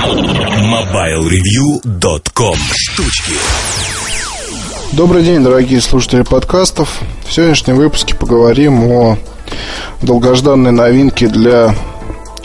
MobileReview.com 0.00 2.56
Штучки 2.74 3.34
Добрый 4.92 5.22
день, 5.22 5.44
дорогие 5.44 5.82
слушатели 5.82 6.22
подкастов. 6.22 7.02
В 7.26 7.32
сегодняшнем 7.32 7.76
выпуске 7.76 8.14
поговорим 8.14 8.82
о 8.90 9.18
долгожданной 10.00 10.72
новинке 10.72 11.28
для 11.28 11.74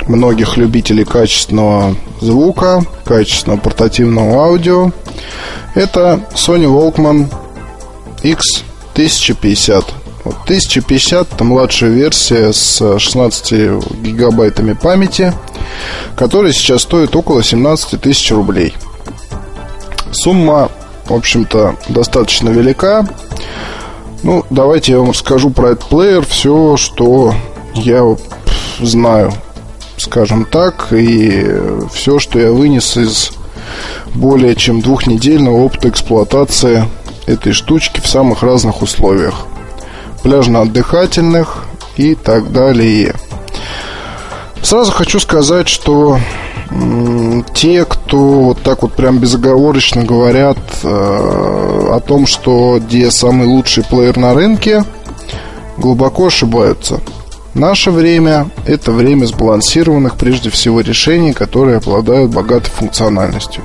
многих 0.06 0.58
любителей 0.58 1.06
качественного 1.06 1.96
звука, 2.20 2.84
качественного 3.06 3.62
портативного 3.62 4.48
аудио. 4.48 4.92
Это 5.76 6.28
Sony 6.34 6.66
Walkman 6.66 7.34
X1050. 8.22 9.86
Вот 10.26 10.38
1050 10.46 11.34
это 11.34 11.44
младшая 11.44 11.92
версия 11.92 12.52
с 12.52 12.98
16 12.98 14.02
гигабайтами 14.02 14.74
памяти, 14.74 15.32
которая 16.18 16.52
сейчас 16.52 16.82
стоит 16.82 17.16
около 17.16 17.44
17 17.44 18.02
тысяч 18.02 18.32
рублей. 18.32 18.74
Сумма, 20.12 20.72
в 21.06 21.14
общем-то, 21.14 21.76
достаточно 21.90 22.50
велика. 22.50 23.08
Ну, 24.24 24.44
давайте 24.50 24.94
я 24.94 25.00
вам 25.00 25.12
расскажу 25.12 25.52
про 25.52 25.74
этот 25.74 25.86
плеер 25.90 26.26
все, 26.26 26.76
что 26.76 27.36
я 27.76 28.04
знаю, 28.80 29.32
скажем 29.98 30.46
так, 30.46 30.88
и 30.92 31.46
все, 31.94 32.18
что 32.18 32.40
я 32.40 32.52
вынес 32.52 32.98
из 32.98 33.32
более 34.16 34.56
чем 34.56 34.82
двухнедельного 34.82 35.58
опыта 35.58 35.90
эксплуатации 35.90 36.86
этой 37.28 37.52
штучки 37.52 38.00
в 38.00 38.08
самых 38.08 38.42
разных 38.42 38.82
условиях 38.82 39.46
пляжно-отдыхательных 40.26 41.66
и 41.98 42.16
так 42.16 42.52
далее. 42.52 43.14
Сразу 44.64 44.92
хочу 44.92 45.20
сказать, 45.20 45.68
что 45.68 46.18
те, 47.54 47.86
кто 47.86 48.18
вот 48.18 48.64
так 48.64 48.82
вот 48.82 48.94
прям 48.94 49.20
безоговорочно 49.20 50.04
говорят 50.04 50.58
э, 50.82 50.88
о 50.88 52.00
том, 52.00 52.26
что 52.26 52.80
где 52.82 53.12
самый 53.12 53.46
лучший 53.46 53.84
плеер 53.84 54.18
на 54.18 54.34
рынке, 54.34 54.84
глубоко 55.78 56.28
ошибаются. 56.28 57.02
Наше 57.54 57.92
время– 57.92 58.50
это 58.66 58.92
время 58.92 59.28
сбалансированных 59.28 60.16
прежде 60.16 60.50
всего 60.50 60.82
решений, 60.82 61.34
которые 61.34 61.78
обладают 61.78 62.32
богатой 62.32 62.72
функциональностью. 62.72 63.62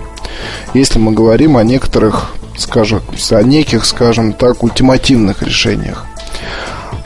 Если 0.74 0.98
мы 0.98 1.12
говорим 1.12 1.56
о 1.56 1.64
некоторых, 1.64 2.34
скажем, 2.58 3.00
о 3.30 3.42
неких, 3.42 3.86
скажем 3.86 4.34
так, 4.34 4.62
ультимативных 4.62 5.42
решениях. 5.42 6.04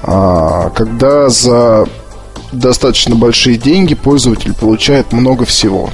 А, 0.06 0.70
когда 0.70 1.30
за 1.30 1.86
достаточно 2.52 3.16
большие 3.16 3.56
деньги 3.56 3.94
пользователь 3.94 4.54
получает 4.54 5.12
много 5.12 5.44
всего. 5.44 5.90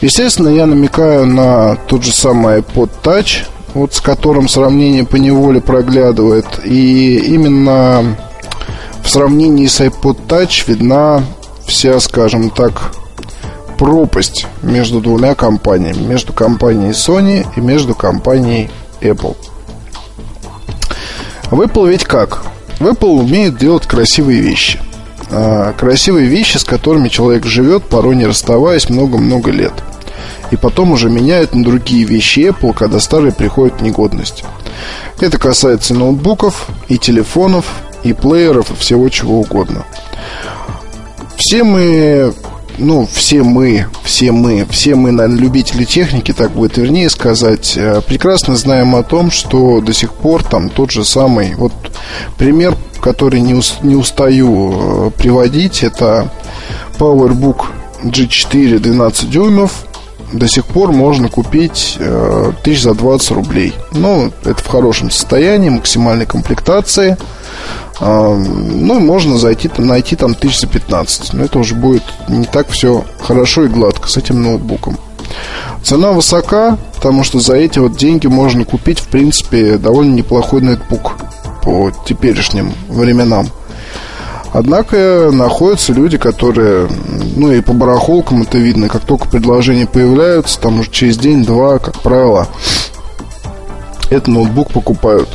Естественно, 0.00 0.48
я 0.48 0.66
намекаю 0.66 1.26
на 1.26 1.76
тот 1.76 2.04
же 2.04 2.12
самый 2.12 2.60
iPod 2.60 2.90
Touch, 3.02 3.46
вот 3.74 3.94
с 3.94 4.00
которым 4.00 4.48
сравнение 4.48 5.04
по 5.04 5.16
неволе 5.16 5.60
проглядывает. 5.60 6.46
И 6.64 7.16
именно 7.16 8.16
в 9.02 9.08
сравнении 9.08 9.66
с 9.66 9.80
iPod 9.80 10.26
Touch 10.26 10.64
видна 10.66 11.24
вся, 11.66 11.98
скажем 12.00 12.50
так, 12.50 12.92
пропасть 13.78 14.46
между 14.62 15.00
двумя 15.00 15.34
компаниями. 15.34 16.04
Между 16.06 16.32
компанией 16.32 16.92
Sony 16.92 17.46
и 17.56 17.60
между 17.60 17.94
компанией 17.94 18.70
Apple. 19.00 19.36
В 21.50 21.88
ведь 21.88 22.04
как? 22.04 22.42
Apple 22.78 23.20
умеет 23.20 23.56
делать 23.56 23.86
красивые 23.86 24.40
вещи. 24.40 24.80
А, 25.30 25.72
красивые 25.72 26.26
вещи, 26.26 26.58
с 26.58 26.64
которыми 26.64 27.08
человек 27.08 27.46
живет, 27.46 27.84
порой 27.84 28.16
не 28.16 28.26
расставаясь 28.26 28.88
много-много 28.88 29.50
лет. 29.50 29.72
И 30.50 30.56
потом 30.56 30.92
уже 30.92 31.10
меняют 31.10 31.54
на 31.54 31.64
другие 31.64 32.04
вещи 32.04 32.40
Apple, 32.50 32.74
когда 32.74 33.00
старые 33.00 33.32
приходят 33.32 33.80
в 33.80 33.82
негодность. 33.82 34.44
Это 35.20 35.38
касается 35.38 35.94
ноутбуков, 35.94 36.68
и 36.88 36.98
телефонов, 36.98 37.66
и 38.04 38.12
плееров, 38.12 38.70
и 38.70 38.76
всего 38.76 39.08
чего 39.08 39.40
угодно. 39.40 39.84
Все 41.36 41.64
мы 41.64 42.32
ну, 42.78 43.08
все 43.10 43.42
мы, 43.42 43.86
все 44.02 44.32
мы, 44.32 44.66
все 44.70 44.94
мы, 44.94 45.12
наверное, 45.12 45.40
любители 45.40 45.84
техники, 45.84 46.32
так 46.32 46.52
будет 46.52 46.76
вернее 46.76 47.10
сказать, 47.10 47.74
э, 47.76 48.00
прекрасно 48.06 48.56
знаем 48.56 48.94
о 48.96 49.02
том, 49.02 49.30
что 49.30 49.80
до 49.80 49.92
сих 49.92 50.12
пор 50.12 50.42
там 50.42 50.68
тот 50.68 50.90
же 50.90 51.04
самый, 51.04 51.54
вот 51.54 51.72
пример, 52.38 52.76
который 53.00 53.40
не, 53.40 53.60
не 53.82 53.96
устаю 53.96 55.08
э, 55.08 55.10
приводить, 55.10 55.82
это 55.82 56.30
PowerBook 56.98 57.66
G4 58.02 58.78
12 58.78 59.30
дюймов, 59.30 59.86
до 60.32 60.48
сих 60.48 60.66
пор 60.66 60.92
можно 60.92 61.28
купить 61.28 61.96
э, 61.98 62.52
тысяч 62.62 62.82
за 62.82 62.94
20 62.94 63.30
рублей. 63.32 63.74
Ну, 63.92 64.32
это 64.44 64.62
в 64.62 64.66
хорошем 64.66 65.10
состоянии, 65.10 65.70
максимальной 65.70 66.26
комплектации. 66.26 67.16
Ну, 68.00 69.00
можно 69.00 69.38
зайти, 69.38 69.70
найти 69.78 70.16
там 70.16 70.34
тысяч 70.34 70.60
за 70.60 70.66
15. 70.66 71.32
Но 71.34 71.44
это 71.44 71.58
уже 71.58 71.74
будет 71.74 72.02
не 72.28 72.44
так 72.44 72.68
все 72.68 73.04
хорошо 73.20 73.64
и 73.64 73.68
гладко 73.68 74.08
с 74.08 74.16
этим 74.16 74.42
ноутбуком. 74.42 74.98
Цена 75.82 76.12
высока, 76.12 76.78
потому 76.96 77.24
что 77.24 77.40
за 77.40 77.54
эти 77.54 77.78
вот 77.78 77.96
деньги 77.96 78.26
можно 78.26 78.64
купить, 78.64 78.98
в 78.98 79.08
принципе, 79.08 79.78
довольно 79.78 80.14
неплохой 80.14 80.60
ноутбук 80.60 81.12
по 81.62 81.90
теперешним 82.06 82.72
временам. 82.88 83.48
Однако 84.52 85.30
находятся 85.32 85.92
люди, 85.92 86.16
которые, 86.16 86.88
ну 87.36 87.52
и 87.52 87.60
по 87.60 87.72
барахолкам 87.72 88.42
это 88.42 88.58
видно, 88.58 88.88
как 88.88 89.02
только 89.02 89.28
предложения 89.28 89.86
появляются, 89.86 90.60
там 90.60 90.80
уже 90.80 90.90
через 90.90 91.18
день-два, 91.18 91.78
как 91.78 92.00
правило, 92.00 92.48
этот 94.08 94.28
ноутбук 94.28 94.72
покупают. 94.72 95.28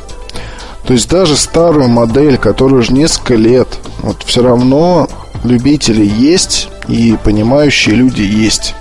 То 0.92 0.96
есть 0.96 1.08
даже 1.08 1.38
старую 1.38 1.88
модель, 1.88 2.38
которая 2.38 2.82
уже 2.82 2.92
несколько 2.92 3.36
лет, 3.36 3.80
вот 4.00 4.24
все 4.24 4.44
равно 4.44 5.08
любители 5.46 6.06
есть 6.06 6.68
и 6.90 7.18
понимающие 7.24 7.96
люди 7.96 8.24
есть. 8.24 8.76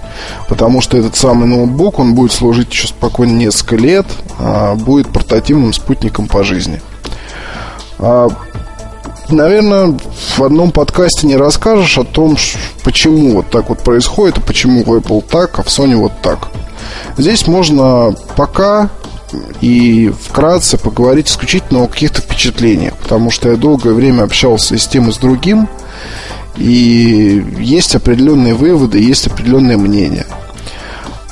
Потому 0.48 0.80
что 0.80 0.96
этот 0.96 1.14
самый 1.14 1.46
ноутбук, 1.46 2.00
он 2.00 2.16
будет 2.16 2.32
служить 2.32 2.72
еще 2.72 2.88
спокойно 2.88 3.36
несколько 3.36 3.76
лет, 3.76 4.06
а 4.40 4.74
будет 4.74 5.06
портативным 5.06 5.72
спутником 5.72 6.26
по 6.26 6.42
жизни. 6.42 6.82
А 8.00 8.26
наверное, 9.28 9.96
в 10.36 10.42
одном 10.42 10.72
подкасте 10.72 11.28
не 11.28 11.36
расскажешь 11.36 11.96
о 11.96 12.02
том, 12.02 12.36
почему 12.82 13.36
вот 13.36 13.50
так 13.50 13.68
вот 13.68 13.84
происходит, 13.84 14.38
и 14.38 14.40
почему 14.40 14.82
в 14.82 14.92
Apple 14.92 15.24
так, 15.30 15.60
а 15.60 15.62
в 15.62 15.68
Sony 15.68 15.94
вот 15.94 16.20
так. 16.22 16.48
Здесь 17.16 17.46
можно 17.46 18.16
пока 18.34 18.90
и 19.60 20.12
вкратце 20.22 20.78
поговорить 20.78 21.28
исключительно 21.28 21.82
о 21.82 21.88
каких-то 21.88 22.20
впечатлениях, 22.20 22.96
потому 22.96 23.30
что 23.30 23.50
я 23.50 23.56
долгое 23.56 23.92
время 23.92 24.22
общался 24.22 24.74
и 24.74 24.78
с 24.78 24.86
тем, 24.86 25.08
и 25.08 25.12
с 25.12 25.16
другим, 25.16 25.68
и 26.56 27.44
есть 27.58 27.94
определенные 27.94 28.54
выводы, 28.54 28.98
есть 28.98 29.26
определенные 29.26 29.76
мнения. 29.76 30.26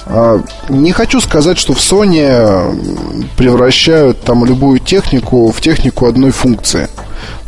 А, 0.07 0.43
не 0.69 0.93
хочу 0.93 1.21
сказать, 1.21 1.59
что 1.59 1.75
в 1.75 1.79
Sony 1.79 3.29
превращают 3.37 4.23
там 4.23 4.45
любую 4.45 4.79
технику 4.79 5.51
в 5.51 5.61
технику 5.61 6.07
одной 6.07 6.31
функции– 6.31 6.89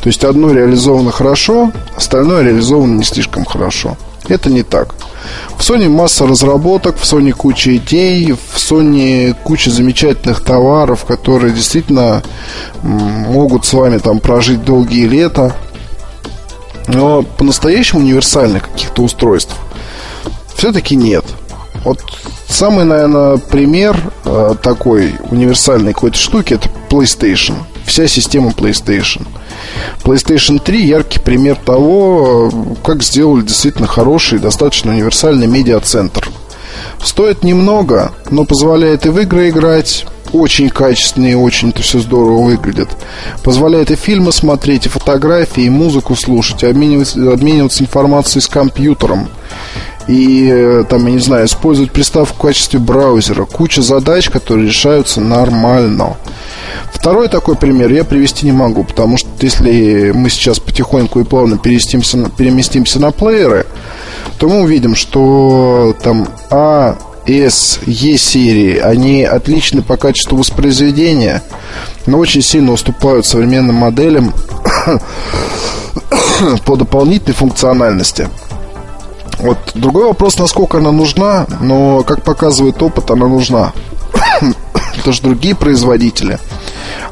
то 0.02 0.06
есть 0.06 0.24
одно 0.24 0.52
реализовано 0.52 1.10
хорошо, 1.10 1.72
остальное 1.94 2.42
реализовано 2.42 2.98
не 2.98 3.04
слишком 3.04 3.44
хорошо. 3.44 3.96
Это 4.30 4.48
не 4.48 4.62
так. 4.62 4.94
В 5.56 5.60
Sony 5.60 5.88
масса 5.88 6.24
разработок, 6.24 6.96
в 6.96 7.02
Sony 7.02 7.32
куча 7.32 7.76
идей, 7.76 8.32
в 8.32 8.56
Sony 8.56 9.34
куча 9.42 9.70
замечательных 9.70 10.42
товаров, 10.42 11.04
которые 11.04 11.52
действительно 11.52 12.22
могут 12.82 13.66
с 13.66 13.72
вами 13.72 13.98
там 13.98 14.20
прожить 14.20 14.64
долгие 14.64 15.06
лета. 15.06 15.56
Но 16.86 17.22
по-настоящему 17.22 18.00
универсальных 18.00 18.70
каких-то 18.70 19.02
устройств 19.02 19.56
все-таки 20.54 20.94
нет. 20.94 21.24
Вот 21.84 22.00
самый, 22.48 22.84
наверное, 22.84 23.36
пример 23.38 23.96
э, 24.24 24.54
такой 24.62 25.14
универсальной 25.30 25.92
какой-то 25.92 26.18
штуки 26.18 26.54
это 26.54 26.68
PlayStation. 26.88 27.54
Вся 27.84 28.06
система 28.06 28.50
PlayStation– 28.50 29.26
PlayStation 30.04 30.58
3 30.58 30.86
яркий 30.86 31.20
пример 31.20 31.56
того, 31.56 32.50
как 32.82 33.02
сделали 33.02 33.42
действительно 33.42 33.86
хороший, 33.86 34.38
достаточно 34.38 34.92
универсальный 34.92 35.46
медиацентр. 35.46 36.30
Стоит 37.02 37.44
немного, 37.44 38.12
но 38.30 38.44
позволяет 38.44 39.06
и 39.06 39.08
в 39.08 39.18
игры 39.18 39.48
играть, 39.50 40.06
очень 40.32 40.68
качественные, 40.68 41.36
очень 41.36 41.70
это 41.70 41.82
все 41.82 41.98
здорово 41.98 42.42
выглядит. 42.44 42.88
Позволяет 43.42 43.90
и 43.90 43.96
фильмы 43.96 44.32
смотреть, 44.32 44.86
и 44.86 44.88
фотографии, 44.88 45.64
и 45.64 45.70
музыку 45.70 46.14
слушать, 46.14 46.62
и 46.62 46.66
обмениваться, 46.66 47.32
обмениваться 47.32 47.82
информацией 47.82 48.42
с 48.42 48.46
компьютером. 48.46 49.28
И 50.06 50.48
э, 50.50 50.84
там, 50.88 51.06
я 51.06 51.12
не 51.12 51.20
знаю, 51.20 51.46
использовать 51.46 51.92
приставку 51.92 52.34
в 52.34 52.40
качестве 52.40 52.78
браузера. 52.78 53.44
Куча 53.44 53.82
задач, 53.82 54.30
которые 54.30 54.68
решаются 54.68 55.20
нормально. 55.20 56.16
Второй 56.92 57.28
такой 57.28 57.56
пример 57.56 57.90
я 57.92 58.04
привести 58.04 58.46
не 58.46 58.52
могу, 58.52 58.84
потому 58.84 59.16
что 59.16 59.28
если 59.40 60.12
мы 60.14 60.28
сейчас 60.28 60.58
потихоньку 60.58 61.20
и 61.20 61.24
плавно 61.24 61.56
переместимся, 61.56 62.28
переместимся 62.36 63.00
на 63.00 63.10
плееры, 63.10 63.66
то 64.38 64.48
мы 64.48 64.62
увидим, 64.62 64.94
что 64.94 65.94
там 66.02 66.28
А, 66.50 66.98
С, 67.26 67.80
Е 67.86 68.18
серии, 68.18 68.78
они 68.78 69.24
отличны 69.24 69.82
по 69.82 69.96
качеству 69.96 70.36
воспроизведения, 70.36 71.42
но 72.06 72.18
очень 72.18 72.42
сильно 72.42 72.72
уступают 72.72 73.24
современным 73.24 73.76
моделям 73.76 74.34
по 76.66 76.76
дополнительной 76.76 77.34
функциональности. 77.34 78.28
Вот 79.38 79.58
другой 79.74 80.04
вопрос, 80.04 80.38
насколько 80.38 80.78
она 80.78 80.92
нужна, 80.92 81.46
но, 81.60 82.02
как 82.02 82.24
показывает 82.24 82.82
опыт, 82.82 83.10
она 83.10 83.26
нужна. 83.26 83.72
Потому 84.96 85.14
что 85.14 85.24
другие 85.24 85.54
производители 85.54 86.38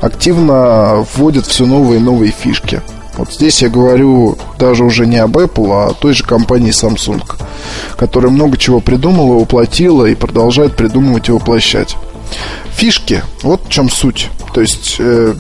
активно 0.01 1.07
вводят 1.15 1.47
все 1.47 1.67
новые 1.67 2.01
и 2.01 2.03
новые 2.03 2.33
фишки. 2.33 2.83
Вот 3.17 3.33
здесь 3.33 3.63
я 3.63 3.69
говорю 3.69 4.39
даже 4.59 4.85
уже 4.85 5.07
не 5.07 5.17
об 5.17 5.37
Apple, 5.37 5.73
а 5.73 5.91
о 5.91 5.95
той 5.95 6.15
же 6.15 6.23
компании 6.23 6.71
Samsung, 6.71 7.23
которая 7.97 8.31
много 8.31 8.57
чего 8.57 8.81
придумала, 8.81 9.41
воплотила 9.41 10.07
и 10.07 10.15
продолжает 10.15 10.77
придумывать 10.77 11.29
и 11.29 11.33
воплощать. 11.33 11.97
Фишки, 12.71 13.23
вот 13.43 13.63
в 13.67 13.69
чем 13.71 13.91
суть. 13.91 14.29
То 14.55 14.61
есть 14.61 14.97
э, 15.01 15.35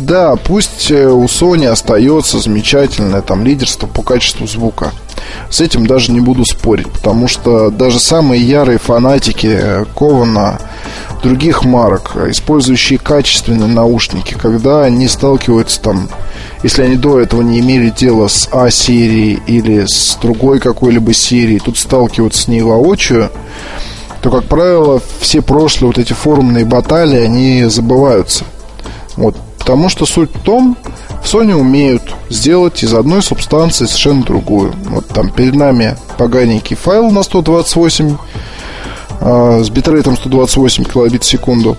да, 0.00 0.36
пусть 0.36 0.90
э, 0.90 1.08
у 1.08 1.24
Sony 1.24 1.66
остается 1.66 2.38
замечательное 2.38 3.20
там 3.20 3.44
лидерство 3.44 3.86
по 3.86 4.02
качеству 4.02 4.46
звука. 4.46 4.92
С 5.50 5.60
этим 5.60 5.86
даже 5.86 6.12
не 6.12 6.20
буду 6.20 6.44
спорить, 6.44 6.88
потому 6.90 7.28
что 7.28 7.70
даже 7.70 7.98
самые 7.98 8.42
ярые 8.42 8.78
фанатики 8.78 9.48
э, 9.50 9.84
Кована, 9.96 10.60
других 11.22 11.64
марок, 11.64 12.16
использующие 12.28 12.98
качественные 12.98 13.68
наушники, 13.68 14.34
когда 14.34 14.82
они 14.82 15.08
сталкиваются 15.08 15.80
там, 15.80 16.08
если 16.62 16.82
они 16.82 16.96
до 16.96 17.20
этого 17.20 17.42
не 17.42 17.60
имели 17.60 17.90
дело 17.90 18.28
с 18.28 18.48
А-серией 18.52 19.42
или 19.46 19.84
с 19.86 20.16
другой 20.20 20.60
какой-либо 20.60 21.12
серией, 21.12 21.60
тут 21.60 21.78
сталкиваются 21.78 22.42
с 22.42 22.48
ней 22.48 22.62
воочию, 22.62 23.30
то, 24.22 24.30
как 24.30 24.44
правило, 24.44 25.00
все 25.20 25.42
прошлые 25.42 25.88
вот 25.88 25.98
эти 25.98 26.12
форумные 26.12 26.64
баталии, 26.64 27.20
они 27.20 27.64
забываются. 27.64 28.44
Вот 29.16 29.36
Потому 29.68 29.90
что 29.90 30.06
суть 30.06 30.34
в 30.34 30.40
том, 30.40 30.78
в 31.22 31.26
Sony 31.26 31.52
умеют 31.52 32.14
сделать 32.30 32.82
из 32.82 32.94
одной 32.94 33.22
субстанции 33.22 33.84
совершенно 33.84 34.22
другую. 34.22 34.72
Вот 34.86 35.06
там 35.08 35.30
перед 35.30 35.54
нами 35.56 35.98
поганенький 36.16 36.74
файл 36.74 37.10
на 37.10 37.22
128 37.22 38.08
э, 38.08 38.16
с 39.20 39.70
битрейтом 39.70 40.16
128 40.16 40.84
килобит 40.84 41.22
в 41.22 41.26
секунду. 41.26 41.76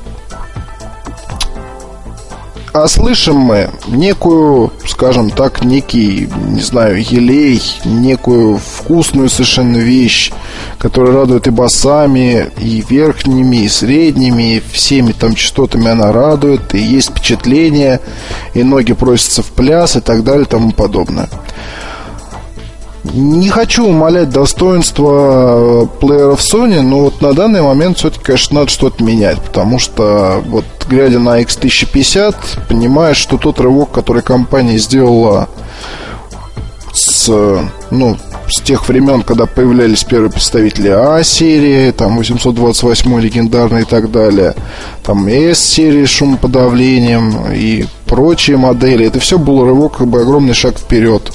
А 2.72 2.88
слышим 2.88 3.36
мы 3.36 3.72
некую, 3.88 4.72
скажем 4.86 5.32
так, 5.32 5.66
некий, 5.66 6.30
не 6.48 6.62
знаю, 6.62 7.02
елей, 7.02 7.62
некую 7.84 8.58
вкусную 8.58 9.28
совершенно 9.30 9.78
вещь, 9.78 10.32
которая 10.78 11.14
радует 11.14 11.48
и 11.48 11.50
басами, 11.50 12.52
и 12.60 12.84
верхними, 12.88 13.64
и 13.64 13.68
средними, 13.68 14.58
и 14.58 14.64
всеми 14.72 15.14
там 15.14 15.34
частотами 15.34 15.88
она 15.88 16.12
радует, 16.12 16.76
и 16.76 16.80
есть 16.80 17.10
впечатление, 17.10 18.02
и 18.54 18.62
ноги 18.62 18.94
просятся 18.94 19.42
в 19.42 19.48
пляс, 19.48 19.96
и 19.96 20.00
так 20.00 20.24
далее, 20.24 20.44
и 20.44 20.50
тому 20.50 20.72
подобное. 20.72 21.28
Не 23.04 23.50
хочу 23.50 23.86
умалять 23.86 24.30
достоинства 24.30 25.90
плееров 26.02 26.42
Sony, 26.42 26.82
но 26.82 27.02
вот 27.06 27.22
на 27.22 27.34
данный 27.34 27.62
момент 27.62 27.98
все-таки, 27.98 28.26
конечно, 28.26 28.60
надо 28.60 28.72
что-то 28.72 29.04
менять, 29.04 29.42
потому 29.42 29.80
что 29.80 30.44
вот 30.46 30.66
глядя 30.90 31.20
на 31.20 31.42
X1050, 31.42 32.36
понимаешь, 32.68 33.18
что 33.18 33.38
тот 33.38 33.62
рывок, 33.62 33.92
который 33.92 34.22
компания 34.22 34.78
сделала 34.78 35.48
с, 36.92 37.30
ну, 37.90 38.18
с 38.50 38.62
тех 38.62 38.88
времен, 38.90 39.22
когда 39.22 39.46
появлялись 39.46 40.04
первые 40.04 40.32
представители 40.32 40.90
А-серии, 40.90 41.92
там 41.92 42.18
828 42.18 43.20
легендарный 43.22 43.82
и 43.82 43.86
так 43.86 44.12
далее, 44.12 44.56
там 45.04 45.28
S-серии 45.28 46.06
с 46.06 46.10
шумоподавлением 46.10 47.54
и 47.54 47.86
прочие 48.06 48.58
модели, 48.58 49.06
это 49.06 49.20
все 49.20 49.38
был 49.38 49.64
рывок, 49.64 49.98
как 49.98 50.08
бы 50.08 50.22
огромный 50.22 50.54
шаг 50.54 50.78
вперед, 50.78 51.32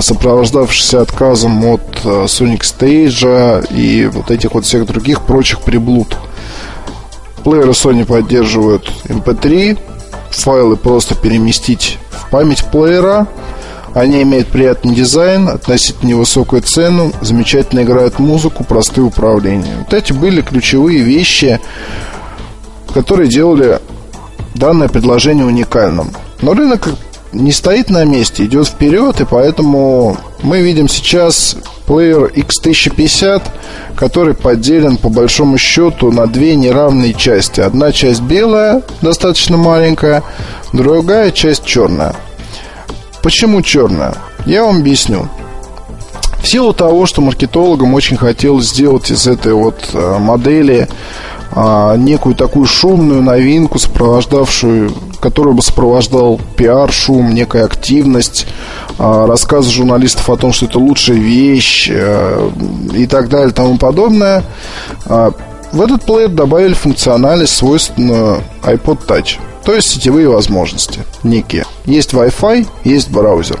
сопровождавшийся 0.00 1.00
отказом 1.00 1.64
от 1.64 1.80
а, 2.04 2.24
Sonic 2.24 2.60
Stage 2.60 3.72
и 3.74 4.06
вот 4.06 4.30
этих 4.30 4.52
вот 4.52 4.66
всех 4.66 4.86
других 4.86 5.22
прочих 5.22 5.62
приблуд. 5.62 6.16
Плееры 7.44 7.70
Sony 7.70 8.04
поддерживают 8.04 8.92
MP3, 9.04 9.78
файлы 10.30 10.76
просто 10.76 11.14
переместить 11.14 11.98
в 12.10 12.28
память 12.28 12.64
плеера, 12.66 13.26
они 13.94 14.22
имеют 14.22 14.48
приятный 14.48 14.94
дизайн, 14.94 15.48
относительно 15.48 16.10
невысокую 16.10 16.62
цену, 16.62 17.12
замечательно 17.22 17.80
играют 17.82 18.18
музыку, 18.18 18.62
простые 18.62 19.04
управления. 19.04 19.78
Вот 19.78 19.94
эти 19.94 20.12
были 20.12 20.42
ключевые 20.42 21.00
вещи, 21.00 21.58
которые 22.94 23.28
делали 23.28 23.80
данное 24.54 24.88
предложение 24.88 25.44
уникальным. 25.44 26.10
Но 26.40 26.54
рынок 26.54 26.88
не 27.32 27.52
стоит 27.52 27.90
на 27.90 28.04
месте, 28.04 28.44
идет 28.44 28.68
вперед, 28.68 29.20
и 29.20 29.24
поэтому 29.24 30.16
мы 30.42 30.60
видим 30.60 30.88
сейчас 30.88 31.56
плеер 31.86 32.26
X1050, 32.26 33.42
который 33.96 34.34
поделен 34.34 34.96
по 34.96 35.08
большому 35.08 35.58
счету 35.58 36.10
на 36.10 36.26
две 36.26 36.54
неравные 36.56 37.14
части. 37.14 37.60
Одна 37.60 37.92
часть 37.92 38.22
белая, 38.22 38.82
достаточно 39.02 39.56
маленькая, 39.56 40.22
другая 40.72 41.30
часть 41.30 41.64
черная. 41.64 42.14
Почему 43.22 43.62
черная? 43.62 44.14
Я 44.46 44.64
вам 44.64 44.78
объясню. 44.78 45.28
В 46.42 46.48
силу 46.48 46.72
того, 46.72 47.06
что 47.06 47.20
маркетологам 47.20 47.92
очень 47.94 48.16
хотелось 48.16 48.70
сделать 48.70 49.10
из 49.10 49.26
этой 49.26 49.52
вот 49.52 49.90
э, 49.92 50.18
модели 50.18 50.88
а, 51.52 51.96
некую 51.96 52.34
такую 52.34 52.66
шумную 52.66 53.22
новинку, 53.22 53.78
сопровождавшую, 53.78 54.92
которую 55.20 55.54
бы 55.54 55.62
сопровождал 55.62 56.40
пиар, 56.56 56.92
шум, 56.92 57.34
некая 57.34 57.64
активность, 57.64 58.46
а, 58.98 59.26
рассказы 59.26 59.70
журналистов 59.70 60.28
о 60.30 60.36
том, 60.36 60.52
что 60.52 60.66
это 60.66 60.78
лучшая 60.78 61.16
вещь 61.16 61.90
а, 61.92 62.50
и 62.94 63.06
так 63.06 63.28
далее 63.28 63.52
тому 63.52 63.78
подобное. 63.78 64.44
А, 65.06 65.32
в 65.72 65.80
этот 65.80 66.04
плеер 66.04 66.28
добавили 66.28 66.74
функциональность, 66.74 67.56
свойственную 67.56 68.42
iPod 68.62 69.06
Touch, 69.06 69.38
то 69.64 69.74
есть 69.74 69.90
сетевые 69.90 70.28
возможности 70.28 71.04
некие. 71.22 71.64
Есть 71.84 72.12
Wi-Fi, 72.12 72.66
есть 72.84 73.10
браузер. 73.10 73.60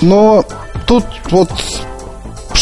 Но 0.00 0.44
тут 0.86 1.04
вот 1.30 1.50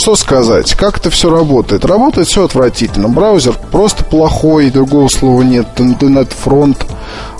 что 0.05 0.17
сказать? 0.17 0.75
Как 0.75 0.99
это 0.99 1.09
все 1.09 1.31
работает? 1.31 1.87
Работает 1.87 2.29
все 2.29 2.45
отвратительно. 2.45 3.09
Браузер 3.09 3.55
просто 3.73 4.05
плохой, 4.05 4.71
другого 4.71 5.09
слова 5.09 5.41
нет. 5.41 5.67
Интернет-фронт. 5.79 6.85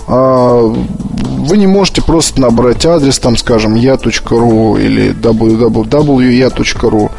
А, 0.07 0.61
вы 0.63 1.57
не 1.57 1.67
можете 1.67 2.01
просто 2.01 2.41
набрать 2.41 2.83
адрес, 2.87 3.19
там, 3.19 3.37
скажем, 3.37 3.75
ya.ru 3.75 4.83
или 4.83 5.13
www.ya.ru. 5.13 7.11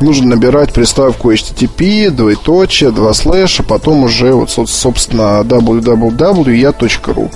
Нужно 0.00 0.26
набирать 0.26 0.72
приставку 0.72 1.30
HTTP, 1.30 2.10
двоеточие, 2.10 2.90
два 2.90 3.14
слэша, 3.14 3.62
потом 3.62 4.02
уже, 4.02 4.32
вот, 4.32 4.50
собственно, 4.50 5.44
www.ya.ru. 5.44 7.30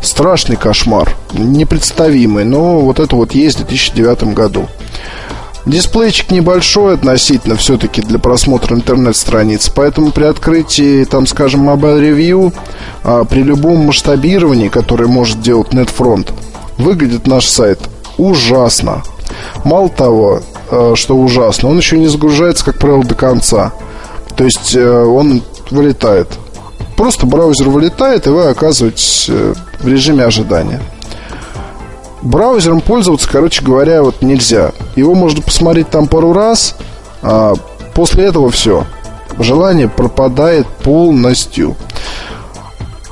Страшный 0.00 0.54
кошмар, 0.54 1.16
непредставимый, 1.32 2.44
но 2.44 2.78
вот 2.78 3.00
это 3.00 3.16
вот 3.16 3.32
есть 3.32 3.56
в 3.58 3.66
2009 3.66 4.34
году. 4.34 4.68
Дисплейчик 5.66 6.30
небольшой 6.30 6.94
относительно 6.94 7.56
все-таки 7.56 8.00
для 8.00 8.18
просмотра 8.18 8.74
интернет-страниц, 8.74 9.70
поэтому 9.74 10.10
при 10.10 10.24
открытии, 10.24 11.04
там, 11.04 11.26
скажем, 11.26 11.68
Mobile 11.68 12.00
Review, 12.00 12.52
а, 13.04 13.24
при 13.24 13.42
любом 13.42 13.86
масштабировании, 13.86 14.68
которое 14.68 15.06
может 15.06 15.42
делать 15.42 15.68
NetFront, 15.68 16.32
выглядит 16.78 17.26
наш 17.26 17.46
сайт 17.46 17.78
ужасно. 18.16 19.02
Мало 19.64 19.90
того, 19.90 20.40
а, 20.70 20.94
что 20.96 21.16
ужасно, 21.16 21.68
он 21.68 21.76
еще 21.76 21.98
не 21.98 22.06
загружается, 22.06 22.64
как 22.64 22.78
правило, 22.78 23.04
до 23.04 23.14
конца. 23.14 23.72
То 24.36 24.44
есть 24.44 24.74
э, 24.74 25.04
он 25.04 25.42
вылетает. 25.70 26.28
Просто 26.96 27.26
браузер 27.26 27.68
вылетает, 27.68 28.26
и 28.26 28.30
вы 28.30 28.46
оказываетесь 28.46 29.26
э, 29.28 29.54
в 29.80 29.86
режиме 29.86 30.24
ожидания. 30.24 30.80
Браузером 32.22 32.80
пользоваться, 32.80 33.28
короче 33.30 33.64
говоря, 33.64 34.02
вот 34.02 34.22
нельзя. 34.22 34.72
Его 34.96 35.14
можно 35.14 35.40
посмотреть 35.40 35.88
там 35.88 36.06
пару 36.06 36.32
раз, 36.32 36.76
а 37.22 37.54
после 37.94 38.24
этого 38.24 38.50
все. 38.50 38.84
Желание 39.38 39.88
пропадает 39.88 40.66
полностью. 40.66 41.76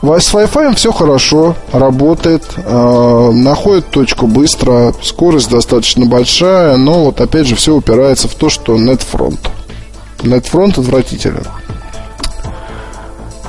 С 0.00 0.32
Wi-Fi 0.32 0.76
все 0.76 0.92
хорошо, 0.92 1.56
работает, 1.72 2.44
э, 2.56 3.30
находит 3.32 3.90
точку 3.90 4.28
быстро, 4.28 4.94
скорость 5.02 5.50
достаточно 5.50 6.06
большая, 6.06 6.76
но 6.76 7.06
вот 7.06 7.20
опять 7.20 7.48
же 7.48 7.56
все 7.56 7.74
упирается 7.74 8.28
в 8.28 8.34
то, 8.34 8.48
что 8.48 8.76
NetFront. 8.76 9.38
NetFront 10.18 10.80
отвратителен. 10.80 11.44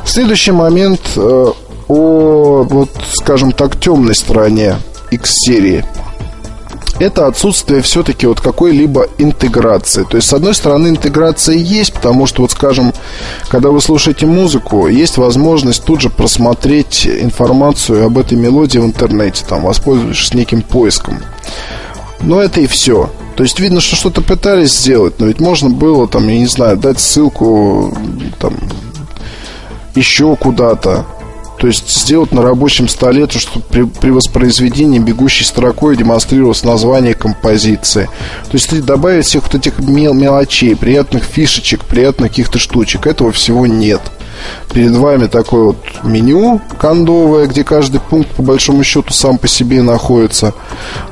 Следующий 0.06 0.52
момент 0.52 1.02
э, 1.18 1.52
о, 1.88 2.64
вот, 2.68 2.90
скажем 3.14 3.52
так, 3.52 3.80
темной 3.80 4.16
стороне 4.16 4.78
X-серии. 5.12 5.84
это 7.00 7.28
отсутствие 7.28 7.82
все-таки 7.82 8.28
вот 8.28 8.42
какой-либо 8.42 9.08
интеграции. 9.18 10.04
То 10.04 10.18
есть, 10.18 10.28
с 10.28 10.34
одной 10.34 10.54
стороны, 10.54 10.90
интеграция 10.90 11.56
есть, 11.56 11.94
потому 11.94 12.28
что, 12.28 12.42
вот 12.42 12.52
скажем, 12.52 12.94
когда 13.48 13.70
вы 13.70 13.82
слушаете 13.82 14.26
музыку, 14.26 14.88
есть 14.88 15.18
возможность 15.18 15.84
тут 15.86 16.02
же 16.02 16.10
просмотреть 16.10 17.08
информацию 17.08 18.06
об 18.06 18.18
этой 18.18 18.38
мелодии 18.38 18.80
в 18.80 18.86
интернете, 18.86 19.46
там, 19.48 19.64
воспользовавшись 19.64 20.34
неким 20.34 20.62
поиском. 20.62 21.20
Но 22.22 22.42
это 22.42 22.60
и 22.60 22.68
все. 22.68 23.10
То 23.38 23.44
есть 23.44 23.60
видно, 23.62 23.80
что 23.80 23.96
что-то 23.96 24.22
пытались 24.22 24.78
сделать, 24.78 25.20
но 25.20 25.28
ведь 25.28 25.40
можно 25.40 25.70
было, 25.70 26.08
там, 26.08 26.28
я 26.28 26.38
не 26.40 26.48
знаю, 26.48 26.76
дать 26.76 27.00
ссылку 27.00 27.98
там, 28.40 28.56
еще 29.96 30.36
куда-то. 30.36 31.06
То 31.60 31.68
есть 31.68 31.90
сделать 31.90 32.32
на 32.32 32.42
рабочем 32.42 32.88
столе 32.88 33.28
то, 33.28 33.38
что 33.38 33.60
при, 33.60 33.84
при 33.84 34.12
воспроизведении 34.12 34.98
бегущей 34.98 35.46
строкой 35.46 35.98
демонстрировалось 35.98 36.64
название 36.64 37.14
композиции. 37.14 38.10
То 38.46 38.54
есть 38.54 38.86
добавить 38.86 39.26
всех 39.26 39.44
вот 39.44 39.56
этих 39.56 39.78
мел 39.80 40.14
мелочей, 40.14 40.76
приятных 40.76 41.24
фишечек, 41.24 41.84
приятных 41.84 42.30
каких-то 42.30 42.60
штучек. 42.60 43.08
Этого 43.08 43.34
всего 43.34 43.68
нет. 43.68 44.02
Перед 44.74 44.96
вами 44.96 45.28
такое 45.28 45.64
вот 45.64 45.78
меню 46.04 46.62
кондовое, 46.80 47.48
где 47.48 47.64
каждый 47.64 48.00
пункт 48.00 48.30
по 48.36 48.44
большому 48.44 48.84
счету 48.84 49.12
сам 49.14 49.38
по 49.38 49.48
себе 49.48 49.82
находится. 49.82 50.54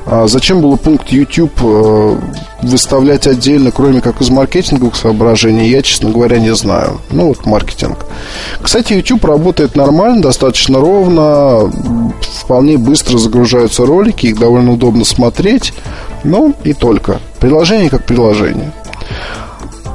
А 0.06 0.26
зачем 0.28 0.60
было 0.60 0.76
пункт 0.76 1.08
YouTube 1.08 1.52
э, 1.60 2.18
выставлять 2.62 3.26
отдельно, 3.26 3.70
кроме 3.70 4.00
как 4.00 4.20
из 4.20 4.30
маркетинговых 4.30 4.96
соображений, 4.96 5.68
я, 5.68 5.82
честно 5.82 6.10
говоря, 6.10 6.38
не 6.38 6.54
знаю. 6.54 7.00
Ну, 7.10 7.28
вот 7.28 7.46
маркетинг. 7.46 7.98
Кстати, 8.62 8.94
YouTube 8.94 9.24
работает 9.24 9.76
нормально, 9.76 10.22
достаточно 10.22 10.80
ровно, 10.80 11.70
вполне 12.20 12.78
быстро 12.78 13.18
загружаются 13.18 13.84
ролики, 13.84 14.26
их 14.26 14.38
довольно 14.38 14.72
удобно 14.72 15.04
смотреть, 15.04 15.72
но 16.24 16.52
и 16.64 16.72
только. 16.72 17.20
Приложение 17.40 17.90
как 17.90 18.04
приложение. 18.04 18.72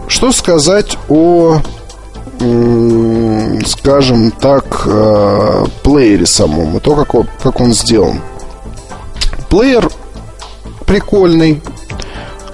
Что 0.08 0.32
сказать 0.32 0.98
о 1.10 1.60
скажем 3.66 4.32
так, 4.32 4.84
э, 4.86 5.66
плеере 5.84 6.26
самом 6.26 6.78
и 6.78 6.80
то, 6.80 6.96
как 6.96 7.16
он, 7.16 7.28
как 7.42 7.60
он 7.60 7.74
сделан. 7.74 8.22
Плеер 9.50 9.90
прикольный. 10.86 11.62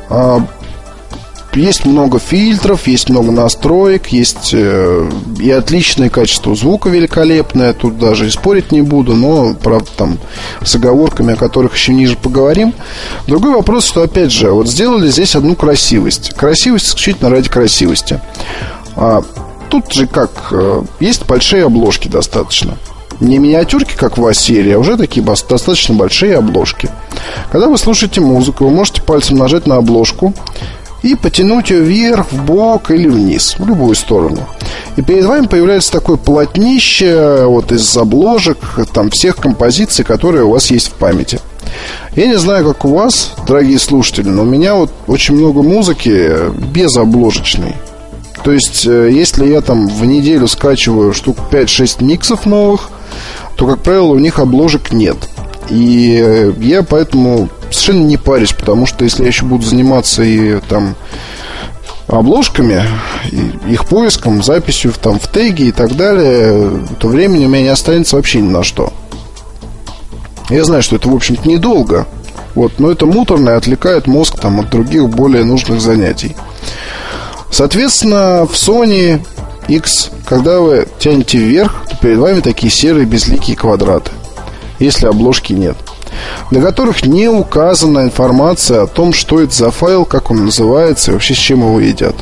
А, 0.09 0.45
есть 1.53 1.85
много 1.85 2.19
фильтров, 2.19 2.87
есть 2.87 3.09
много 3.09 3.31
настроек, 3.31 4.07
есть 4.07 4.51
э, 4.53 5.09
и 5.39 5.49
отличное 5.49 6.09
качество 6.09 6.55
звука 6.55 6.89
великолепное. 6.89 7.73
Тут 7.73 7.97
даже 7.97 8.27
и 8.27 8.29
спорить 8.29 8.71
не 8.71 8.81
буду, 8.81 9.15
но, 9.15 9.55
правда, 9.55 9.89
там 9.97 10.19
с 10.63 10.75
оговорками, 10.75 11.33
о 11.33 11.37
которых 11.37 11.75
еще 11.75 11.93
ниже 11.93 12.15
поговорим. 12.15 12.73
Другой 13.27 13.53
вопрос, 13.53 13.85
что, 13.85 14.03
опять 14.03 14.31
же, 14.31 14.51
вот 14.51 14.67
сделали 14.67 15.09
здесь 15.09 15.35
одну 15.35 15.55
красивость. 15.55 16.33
Красивость 16.35 16.87
исключительно 16.89 17.29
ради 17.29 17.49
красивости. 17.49 18.21
Тут 19.69 19.93
же 19.93 20.07
как, 20.07 20.31
э, 20.51 20.81
есть 20.99 21.25
большие 21.25 21.65
обложки 21.65 22.07
достаточно. 22.07 22.77
Не 23.19 23.37
миниатюрки, 23.37 23.95
как 23.95 24.17
в 24.17 24.33
серии, 24.33 24.73
а 24.73 24.79
уже 24.79 24.97
такие 24.97 25.23
достаточно 25.23 25.93
большие 25.93 26.37
обложки. 26.37 26.89
Когда 27.51 27.67
вы 27.67 27.77
слушаете 27.77 28.21
музыку, 28.21 28.65
вы 28.65 28.71
можете 28.71 29.01
пальцем 29.01 29.37
нажать 29.37 29.67
на 29.67 29.77
обложку 29.77 30.33
и 31.03 31.15
потянуть 31.15 31.69
ее 31.69 31.81
вверх, 31.81 32.31
в 32.31 32.43
бок 32.43 32.91
или 32.91 33.07
вниз, 33.07 33.55
в 33.59 33.67
любую 33.67 33.95
сторону. 33.95 34.47
И 34.95 35.01
перед 35.01 35.25
вами 35.25 35.47
появляется 35.47 35.91
такое 35.91 36.17
полотнище 36.17 37.43
вот 37.45 37.71
из 37.71 37.95
обложек 37.95 38.57
там 38.93 39.09
всех 39.09 39.35
композиций, 39.35 40.03
которые 40.03 40.45
у 40.45 40.51
вас 40.51 40.71
есть 40.71 40.87
в 40.87 40.93
памяти. 40.93 41.39
Я 42.15 42.27
не 42.27 42.37
знаю, 42.37 42.65
как 42.65 42.85
у 42.85 42.95
вас, 42.95 43.33
дорогие 43.47 43.79
слушатели, 43.79 44.27
но 44.27 44.41
у 44.41 44.45
меня 44.45 44.75
вот 44.75 44.91
очень 45.07 45.35
много 45.35 45.61
музыки 45.61 46.33
без 46.73 46.97
обложечной. 46.97 47.75
То 48.43 48.51
есть, 48.51 48.85
э, 48.87 49.11
если 49.11 49.47
я 49.47 49.61
там 49.61 49.87
в 49.87 50.05
неделю 50.05 50.47
скачиваю 50.47 51.13
штук 51.13 51.37
5-6 51.51 52.03
миксов 52.03 52.45
новых, 52.45 52.89
то, 53.55 53.67
как 53.67 53.81
правило, 53.81 54.13
у 54.13 54.19
них 54.19 54.39
обложек 54.39 54.91
нет. 54.91 55.17
И 55.69 56.19
э, 56.23 56.53
я 56.59 56.83
поэтому 56.83 57.49
совершенно 57.69 58.03
не 58.03 58.17
парюсь, 58.17 58.53
потому 58.53 58.85
что 58.85 59.03
если 59.03 59.23
я 59.23 59.27
еще 59.27 59.45
буду 59.45 59.65
заниматься 59.65 60.23
и 60.23 60.59
там 60.61 60.95
обложками, 62.07 62.83
их 63.67 63.85
поиском, 63.85 64.41
записью 64.41 64.93
там, 64.93 65.19
в 65.19 65.27
теги 65.27 65.63
и 65.63 65.71
так 65.71 65.95
далее, 65.95 66.71
то 66.97 67.07
времени 67.07 67.45
у 67.45 67.49
меня 67.49 67.63
не 67.63 67.69
останется 67.69 68.15
вообще 68.15 68.41
ни 68.41 68.49
на 68.49 68.63
что. 68.63 68.91
Я 70.49 70.63
знаю, 70.63 70.81
что 70.81 70.95
это, 70.95 71.07
в 71.07 71.13
общем-то, 71.13 71.47
недолго, 71.47 72.07
вот, 72.55 72.79
но 72.79 72.89
это 72.89 73.05
муторно 73.05 73.51
и 73.51 73.53
отвлекает 73.53 74.07
мозг 74.07 74.39
там, 74.39 74.59
от 74.59 74.71
других 74.71 75.07
более 75.09 75.43
нужных 75.43 75.81
занятий. 75.81 76.35
Соответственно, 77.51 78.45
в 78.45 78.53
Sony 78.53 79.21
X, 79.67 80.11
когда 80.25 80.59
вы 80.59 80.87
тянете 80.99 81.37
вверх, 81.37 81.83
то 81.89 81.97
перед 81.97 82.17
вами 82.17 82.41
такие 82.41 82.71
серые 82.71 83.05
безликие 83.05 83.57
квадраты, 83.57 84.11
если 84.79 85.07
обложки 85.07 85.53
нет, 85.53 85.77
на 86.51 86.61
которых 86.61 87.05
не 87.05 87.27
указана 87.27 87.99
информация 87.99 88.83
о 88.83 88.87
том, 88.87 89.13
что 89.13 89.41
это 89.41 89.53
за 89.53 89.71
файл, 89.71 90.05
как 90.05 90.31
он 90.31 90.45
называется 90.45 91.11
и 91.11 91.13
вообще 91.13 91.33
с 91.33 91.37
чем 91.37 91.59
его 91.59 91.79
едят. 91.79 92.15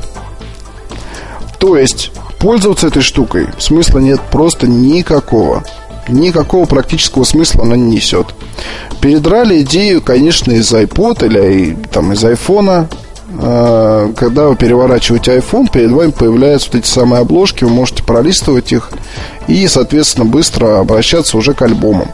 То 1.60 1.78
есть, 1.78 2.12
пользоваться 2.40 2.88
этой 2.88 3.02
штукой 3.02 3.48
смысла 3.58 4.00
нет 4.00 4.22
просто 4.32 4.68
никакого. 4.68 5.64
Никакого 6.08 6.66
практического 6.66 7.24
смысла 7.24 7.64
она 7.64 7.76
не 7.76 7.96
несет. 7.96 8.28
Передрали 9.02 9.62
идею, 9.62 10.02
конечно, 10.02 10.52
из 10.52 10.72
iPod 10.72 11.26
или 11.26 11.78
там, 11.92 12.14
из 12.14 12.24
iPhone 12.24 12.88
когда 13.30 14.48
вы 14.48 14.56
переворачиваете 14.56 15.38
iPhone, 15.38 15.70
перед 15.70 15.92
вами 15.92 16.12
появляются 16.12 16.70
вот 16.72 16.80
эти 16.80 16.88
самые 16.88 17.22
обложки, 17.22 17.66
вы 17.66 17.72
можете 17.72 18.04
пролистывать 18.04 18.72
их 18.72 18.90
и, 19.48 19.68
соответственно, 19.68 20.26
быстро 20.26 20.80
обращаться 20.80 21.38
уже 21.38 21.54
к 21.54 21.62
альбомам. 21.62 22.10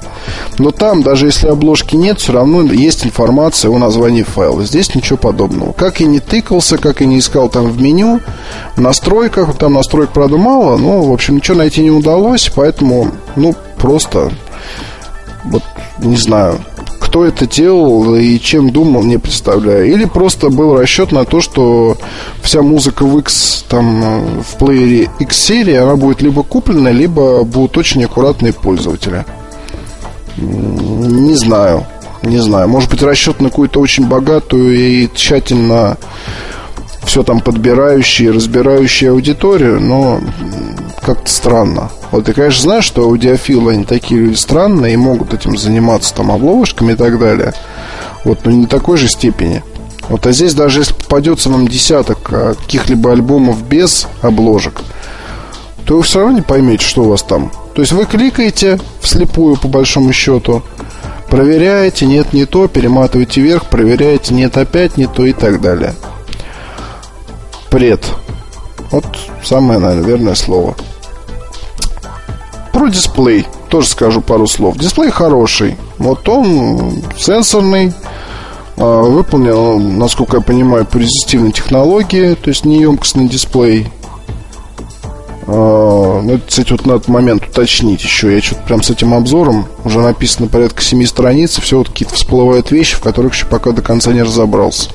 Но 0.58 0.72
там, 0.72 1.03
даже 1.03 1.27
если 1.27 1.48
обложки 1.48 1.96
нет, 1.96 2.20
все 2.20 2.34
равно 2.34 2.63
есть 2.63 3.05
информация 3.05 3.70
о 3.70 3.77
названии 3.77 4.24
файла. 4.24 4.63
Здесь 4.63 4.96
ничего 4.96 5.17
подобного. 5.17 5.74
Как 5.74 6.01
и 6.01 6.05
не 6.05 6.20
тыкался, 6.20 6.77
как 6.77 7.01
и 7.01 7.05
не 7.05 7.20
искал 7.20 7.48
там 7.48 7.67
в 7.67 7.79
меню, 7.79 8.20
в 8.75 8.82
настройках, 8.82 9.55
там 9.55 9.74
настроек, 9.74 10.10
правда, 10.13 10.38
мало, 10.38 10.77
но, 10.77 11.03
в 11.03 11.12
общем, 11.12 11.36
ничего 11.36 11.58
найти 11.58 11.82
не 11.84 11.91
удалось, 11.91 12.51
поэтому, 12.53 13.12
ну, 13.36 13.53
просто, 13.77 14.32
вот, 15.43 15.63
не 16.00 16.17
знаю, 16.17 16.60
кто 17.13 17.25
это 17.25 17.46
делал 17.46 18.15
и 18.15 18.39
чем 18.39 18.72
думал, 18.72 19.03
не 19.03 19.20
представляю. 19.20 19.86
Или 19.86 20.05
просто 20.05 20.50
был 20.50 20.75
расчет 20.75 21.12
на 21.12 21.25
то, 21.25 21.41
что 21.41 21.96
вся 22.41 22.63
музыка 22.63 23.05
в 23.05 23.20
X 23.20 23.65
там 23.70 24.41
в 24.41 24.58
плеере 24.58 25.12
X 25.20 25.38
серии, 25.38 25.75
она 25.75 25.96
будет 25.96 26.24
либо 26.24 26.41
куплена, 26.41 26.89
либо 26.89 27.43
будут 27.43 27.77
очень 27.77 28.03
аккуратные 28.03 28.51
пользователи. 28.51 29.25
Не 30.38 31.36
знаю. 31.36 31.86
Не 32.24 32.39
знаю. 32.39 32.67
Может 32.67 32.89
быть, 32.89 33.03
расчет 33.03 33.39
на 33.41 33.50
какую-то 33.50 33.79
очень 33.79 34.08
богатую 34.08 34.75
и 34.75 35.08
тщательно 35.13 35.98
все 37.03 37.22
там 37.22 37.41
подбирающую, 37.41 38.34
разбирающую 38.34 39.12
аудиторию, 39.12 39.79
но 39.79 40.20
как-то 41.03 41.29
странно. 41.29 41.91
Вот 42.12 42.25
ты, 42.25 42.33
конечно, 42.33 42.62
знаешь, 42.62 42.86
что 42.86 43.03
аудиофилы, 43.03 43.74
они 43.74 43.83
такие 43.83 44.22
люди 44.22 44.36
странные 44.36 44.93
и 44.93 44.98
могут 44.98 45.33
этим 45.33 45.57
заниматься 45.57 46.13
там 46.13 46.31
обложками 46.31 46.93
и 46.93 46.95
так 46.95 47.19
далее. 47.19 47.53
Вот, 48.24 48.45
но 48.45 48.51
не 48.51 48.65
такой 48.65 48.98
же 48.98 49.07
степени. 49.07 49.63
Вот, 50.10 50.25
а 50.25 50.31
здесь 50.31 50.53
даже 50.53 50.79
если 50.81 50.93
попадется 50.93 51.50
вам 51.50 51.67
десяток 51.67 52.19
а, 52.31 52.53
каких-либо 52.55 53.12
альбомов 53.12 53.63
без 53.63 54.07
обложек, 54.22 54.81
то 55.86 55.98
вы 55.98 56.03
все 56.03 56.19
равно 56.19 56.36
не 56.36 56.41
поймете, 56.41 56.86
что 56.86 57.03
у 57.03 57.10
вас 57.10 57.24
там. 57.24 57.51
То 57.74 57.81
есть 57.81 57.93
вы 57.93 58.05
кликаете 58.05 58.79
вслепую, 59.01 59.57
по 59.57 59.67
большому 59.67 60.13
счету, 60.13 60.63
проверяете, 61.29 62.05
нет, 62.05 62.33
не 62.33 62.45
то, 62.45 62.67
перематываете 62.67 63.41
вверх, 63.41 63.65
проверяете, 63.65 64.33
нет, 64.33 64.57
опять 64.57 64.98
не 64.98 65.07
то 65.07 65.25
и 65.25 65.33
так 65.33 65.62
далее. 65.62 65.93
Пред. 67.69 68.05
Вот 68.91 69.05
самое, 69.43 69.79
наверное, 69.79 70.36
слово. 70.36 70.75
Про 72.74 72.89
дисплей 72.89 73.46
тоже 73.70 73.88
скажу 73.88 74.20
пару 74.20 74.48
слов. 74.48 74.77
Дисплей 74.77 75.12
хороший. 75.12 75.77
Вот 76.00 76.27
он 76.27 77.03
сенсорный, 77.15 77.94
а, 78.77 79.03
выполнен, 79.03 79.98
насколько 80.00 80.38
я 80.38 80.44
понимаю, 80.44 80.86
по 80.86 80.98
резистивной 80.98 81.51
технологии, 81.51 82.34
то 82.34 82.50
есть 82.50 82.65
неемкостный 82.65 83.30
дисплей. 83.30 83.88
А, 85.46 86.22
ну, 86.22 86.39
кстати, 86.46 86.72
вот 86.72 86.86
на 86.88 86.94
этот 86.94 87.08
момент 87.10 87.46
уточнить 87.48 88.03
еще. 88.03 88.34
Я 88.34 88.42
что-то 88.42 88.63
прям 88.63 88.82
с 88.82 88.89
этим 88.89 89.13
обзором 89.13 89.68
уже 89.86 90.00
написано 90.00 90.48
порядка 90.48 90.82
7 90.82 91.06
страниц, 91.06 91.60
и 91.60 91.62
все 91.62 91.77
вот 91.77 91.89
какие-то 91.89 92.15
всплывают 92.15 92.72
вещи, 92.72 92.96
в 92.96 93.01
которых 93.01 93.34
еще 93.34 93.46
пока 93.46 93.72
до 93.72 93.84
конца 93.84 94.12
не 94.12 94.24
разобрался. 94.24 94.89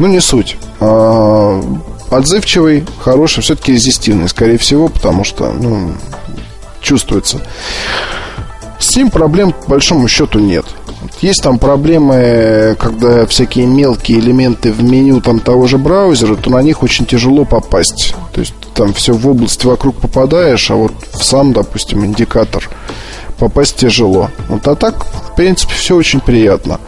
Ну, 0.00 0.08
не 0.08 0.20
суть. 0.20 0.56
А, 0.80 1.62
отзывчивый, 2.10 2.84
хороший, 2.98 3.42
все-таки 3.42 3.72
резистивный, 3.72 4.28
скорее 4.28 4.58
всего, 4.58 4.88
потому 4.88 5.22
что, 5.22 5.52
ну, 5.52 5.92
чувствуется. 6.82 7.40
С 8.78 8.96
ним 8.96 9.10
проблем 9.10 9.52
по 9.52 9.70
большому 9.70 10.08
счету 10.08 10.38
нет. 10.38 10.66
Есть 11.20 11.42
там 11.42 11.58
проблемы, 11.58 12.76
когда 12.78 13.26
всякие 13.26 13.66
мелкие 13.66 14.18
элементы 14.18 14.72
в 14.72 14.82
меню 14.82 15.20
там 15.20 15.40
того 15.40 15.66
же 15.66 15.78
браузера, 15.78 16.36
то 16.36 16.50
на 16.50 16.62
них 16.62 16.82
очень 16.82 17.06
тяжело 17.06 17.44
попасть. 17.44 18.14
То 18.32 18.40
есть 18.40 18.54
там 18.74 18.92
все 18.92 19.12
в 19.12 19.28
область 19.28 19.64
вокруг 19.64 19.96
попадаешь, 19.96 20.70
а 20.70 20.74
вот 20.74 20.92
в 21.12 21.22
сам, 21.22 21.52
допустим, 21.52 22.04
индикатор 22.04 22.68
попасть 23.42 23.74
тяжело. 23.74 24.30
Вот, 24.48 24.68
а 24.68 24.76
так, 24.76 25.04
в 25.04 25.34
принципе, 25.34 25.74
все 25.74 25.96
очень 25.96 26.20
приятно. 26.20 26.78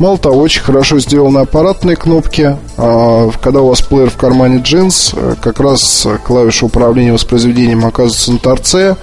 Мало 0.00 0.18
того, 0.18 0.40
очень 0.40 0.60
хорошо 0.60 0.98
сделаны 0.98 1.38
аппаратные 1.38 1.94
кнопки. 1.94 2.56
А, 2.76 3.30
когда 3.40 3.60
у 3.60 3.68
вас 3.68 3.80
плеер 3.80 4.10
в 4.10 4.16
кармане 4.16 4.58
джинс, 4.60 5.14
как 5.40 5.60
раз 5.60 6.08
клавиша 6.24 6.66
управления 6.66 7.12
воспроизведением 7.12 7.86
оказывается 7.86 8.32
на 8.32 8.38
торце. 8.38 8.96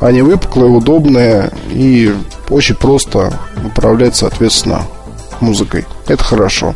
Они 0.00 0.20
выпуклые, 0.20 0.70
удобные 0.70 1.50
и 1.72 2.14
очень 2.50 2.74
просто 2.74 3.32
управлять, 3.64 4.16
соответственно, 4.16 4.82
музыкой. 5.40 5.86
Это 6.08 6.22
хорошо. 6.22 6.74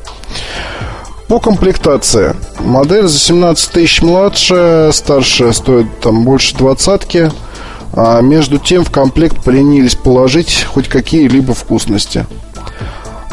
По 1.29 1.41
комплектации. 1.41 2.35
Модель 2.61 3.07
за 3.07 3.19
17 3.19 3.71
тысяч 3.71 4.01
младше, 4.01 4.89
старшая 4.95 5.53
стоит 5.53 6.01
там 6.01 6.25
больше 6.25 6.57
двадцатки. 6.57 7.31
А 7.97 8.21
между 8.21 8.59
тем 8.59 8.85
в 8.85 8.91
комплект 8.91 9.43
поленились 9.45 9.95
положить 9.95 10.65
хоть 10.65 10.89
какие-либо 10.89 11.55
вкусности. 11.55 12.27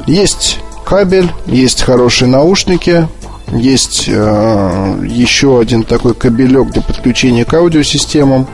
Есть 0.05 0.59
кабель, 0.85 1.31
есть 1.47 1.81
хорошие 1.81 2.27
наушники, 2.27 3.07
есть 3.51 4.05
э, 4.07 5.05
еще 5.07 5.59
один 5.59 5.83
такой 5.83 6.13
кабелек 6.13 6.69
для 6.71 6.81
подключения 6.81 7.43
к 7.43 7.53
аудиосистемам. 7.53 8.47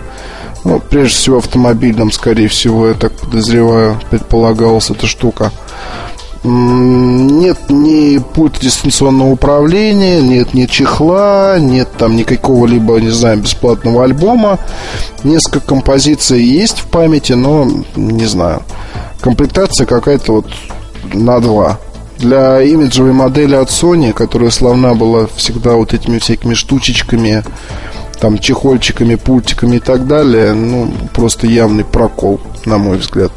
Ну, 0.64 0.80
прежде 0.80 1.16
всего 1.16 1.38
автомобильным, 1.38 2.12
скорее 2.12 2.48
всего, 2.48 2.88
я 2.88 2.94
так 2.94 3.14
подозреваю, 3.14 4.00
предполагалась 4.10 4.90
эта 4.90 5.08
штука. 5.08 5.52
Нет 6.50 7.70
ни 7.70 8.20
пульта 8.20 8.62
дистанционного 8.62 9.32
управления, 9.32 10.22
нет 10.22 10.54
ни 10.54 10.66
чехла, 10.66 11.58
нет 11.60 11.90
там 11.98 12.16
никакого 12.16 12.66
либо, 12.66 13.02
не 13.02 13.10
знаю, 13.10 13.40
бесплатного 13.40 14.06
альбома. 14.06 14.58
Несколько 15.26 15.60
композиций 15.60 16.42
есть 16.42 16.80
в 16.80 16.86
памяти, 16.86 17.34
но 17.34 17.68
не 17.98 18.26
знаю. 18.26 18.62
Комплектация 19.20 19.86
какая-то 19.86 20.32
вот 20.36 20.46
на 21.14 21.42
два. 21.42 21.80
Для 22.18 22.62
имиджевой 22.62 23.12
модели 23.12 23.56
от 23.56 23.68
Sony, 23.68 24.14
которая 24.14 24.50
славна 24.50 24.96
была 24.96 25.28
всегда 25.36 25.74
вот 25.74 25.94
этими 25.94 26.18
всякими 26.18 26.54
штучечками, 26.54 27.44
там 28.22 28.40
чехольчиками, 28.40 29.16
пультиками 29.16 29.76
и 29.76 29.80
так 29.82 30.08
далее, 30.08 30.54
ну, 30.54 30.94
просто 31.14 31.46
явный 31.46 31.84
прокол, 31.84 32.40
на 32.64 32.78
мой 32.78 33.00
взгляд 33.00 33.34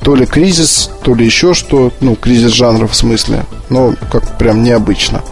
то 0.00 0.14
ли 0.14 0.26
кризис, 0.26 0.90
то 1.02 1.14
ли 1.14 1.24
еще 1.24 1.54
что, 1.54 1.92
ну, 2.00 2.16
кризис 2.16 2.52
жанра 2.52 2.86
в 2.86 2.94
смысле, 2.94 3.44
но 3.70 3.94
как 4.10 4.38
прям 4.38 4.62
необычно. 4.62 5.22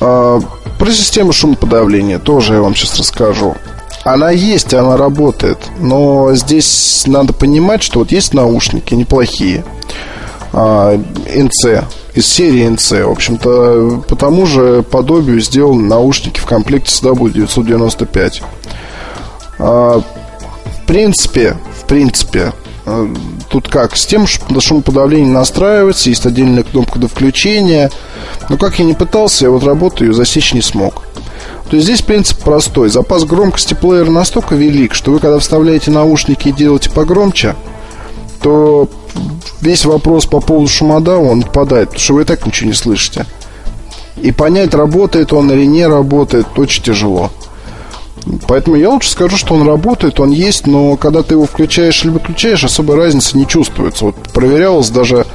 А, 0.00 0.40
про 0.78 0.90
систему 0.92 1.32
шумоподавления 1.32 2.18
тоже 2.18 2.54
я 2.54 2.60
вам 2.60 2.74
сейчас 2.74 2.98
расскажу. 2.98 3.56
Она 4.04 4.30
есть, 4.30 4.72
она 4.72 4.96
работает, 4.96 5.58
но 5.80 6.34
здесь 6.34 7.04
надо 7.06 7.32
понимать, 7.32 7.82
что 7.82 7.98
вот 8.00 8.12
есть 8.12 8.32
наушники 8.32 8.94
неплохие, 8.94 9.64
а, 10.52 10.94
NC, 10.96 11.84
из 12.14 12.26
серии 12.26 12.68
NC. 12.68 13.04
В 13.04 13.10
общем-то, 13.10 14.02
по 14.08 14.16
тому 14.16 14.46
же 14.46 14.82
подобию 14.82 15.40
сделаны 15.40 15.82
наушники 15.82 16.38
в 16.40 16.46
комплекте 16.46 16.90
с 16.90 17.02
W995. 17.02 18.42
А, 19.58 20.00
в 20.00 20.86
принципе, 20.86 21.56
принципе. 21.88 22.52
Э, 22.86 23.08
тут 23.50 23.68
как, 23.68 23.96
с 23.96 24.06
тем, 24.06 24.26
что 24.26 24.60
шумоподавление 24.60 25.32
настраивается, 25.32 26.08
есть 26.08 26.24
отдельная 26.26 26.62
кнопка 26.62 26.98
до 26.98 27.08
включения. 27.08 27.90
Но 28.48 28.56
как 28.56 28.78
я 28.78 28.84
не 28.84 28.94
пытался, 28.94 29.46
я 29.46 29.50
вот 29.50 29.64
работу 29.64 30.04
ее 30.04 30.12
засечь 30.12 30.54
не 30.54 30.62
смог. 30.62 31.02
То 31.70 31.76
есть 31.76 31.86
здесь 31.86 32.02
принцип 32.02 32.38
простой. 32.38 32.88
Запас 32.88 33.24
громкости 33.24 33.74
плеера 33.74 34.10
настолько 34.10 34.54
велик, 34.54 34.94
что 34.94 35.10
вы 35.10 35.18
когда 35.18 35.38
вставляете 35.38 35.90
наушники 35.90 36.48
и 36.48 36.52
делаете 36.52 36.90
погромче, 36.90 37.56
то 38.40 38.88
весь 39.60 39.84
вопрос 39.84 40.26
по 40.26 40.40
поводу 40.40 40.68
шумодава, 40.68 41.28
он 41.28 41.40
отпадает, 41.40 41.88
потому 41.88 42.02
что 42.02 42.14
вы 42.14 42.22
и 42.22 42.24
так 42.24 42.46
ничего 42.46 42.68
не 42.68 42.74
слышите. 42.74 43.26
И 44.16 44.32
понять, 44.32 44.74
работает 44.74 45.32
он 45.32 45.50
или 45.52 45.64
не 45.64 45.86
работает, 45.86 46.46
очень 46.56 46.82
тяжело. 46.82 47.30
Поэтому 48.46 48.76
я 48.76 48.90
лучше 48.90 49.10
скажу, 49.10 49.36
что 49.36 49.54
он 49.54 49.66
работает, 49.66 50.20
он 50.20 50.30
есть, 50.30 50.66
но 50.66 50.96
когда 50.96 51.22
ты 51.22 51.34
его 51.34 51.46
включаешь 51.46 52.04
или 52.04 52.10
выключаешь, 52.10 52.64
особой 52.64 52.96
разницы 52.96 53.36
не 53.36 53.46
чувствуется. 53.46 54.06
Вот 54.06 54.16
проверялось 54.32 54.90
даже 54.90 55.26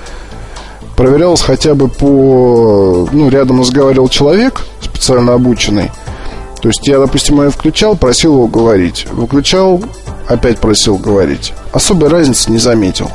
проверялось 0.95 1.41
хотя 1.41 1.73
бы 1.75 1.87
по... 1.87 3.07
Ну, 3.11 3.29
рядом 3.29 3.59
разговаривал 3.59 4.09
человек, 4.09 4.65
специально 4.81 5.33
обученный. 5.33 5.91
То 6.61 6.69
есть 6.69 6.87
я, 6.87 6.99
допустим, 6.99 7.41
его 7.41 7.51
включал, 7.51 7.97
просил 7.97 8.33
его 8.33 8.47
говорить. 8.47 9.05
Выключал, 9.11 9.83
опять 10.27 10.59
просил 10.59 10.97
говорить. 10.97 11.53
Особой 11.73 12.09
разницы 12.09 12.51
не 12.51 12.57
заметил. 12.57 13.09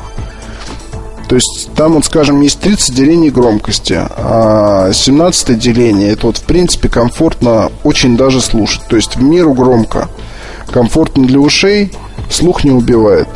То 1.29 1.35
есть 1.35 1.69
там, 1.75 1.93
вот, 1.93 2.05
скажем, 2.05 2.41
есть 2.41 2.59
30 2.59 2.95
делений 2.95 3.29
громкости, 3.29 3.95
а 3.95 4.91
17 4.91 5.59
деление, 5.59 6.09
это 6.09 6.25
вот, 6.25 6.37
в 6.37 6.41
принципе, 6.41 6.89
комфортно 6.89 7.71
очень 7.83 8.17
даже 8.17 8.41
слушать. 8.41 8.81
То 8.89 8.95
есть 8.95 9.15
в 9.15 9.21
меру 9.21 9.53
громко. 9.53 10.09
Комфортно 10.71 11.27
для 11.27 11.39
ушей, 11.39 11.91
слух 12.31 12.63
не 12.63 12.71
убивает. 12.71 13.27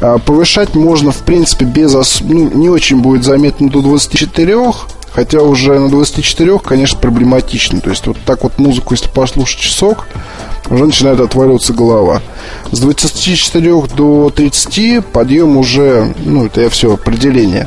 А 0.00 0.18
повышать 0.18 0.76
можно, 0.76 1.10
в 1.10 1.24
принципе, 1.24 1.64
без... 1.64 1.96
Ос... 1.96 2.20
Ну, 2.20 2.48
не 2.54 2.68
очень 2.68 3.00
будет 3.00 3.24
заметно 3.24 3.70
до 3.70 3.82
24, 3.82 4.56
хотя 5.16 5.40
уже 5.40 5.78
на 5.78 5.88
24, 5.88 6.58
конечно, 6.58 6.98
проблематично. 6.98 7.80
То 7.80 7.88
есть 7.88 8.06
вот 8.06 8.18
так 8.26 8.42
вот 8.42 8.58
музыку, 8.58 8.92
если 8.92 9.08
послушать 9.08 9.60
часок, 9.60 10.06
уже 10.68 10.84
начинает 10.84 11.20
отваливаться 11.20 11.72
голова. 11.72 12.20
С 12.70 12.78
24 12.80 13.82
до 13.96 14.30
30 14.30 15.04
подъем 15.06 15.56
уже, 15.56 16.14
ну, 16.22 16.44
это 16.44 16.60
я 16.60 16.68
все 16.68 16.92
определение. 16.92 17.66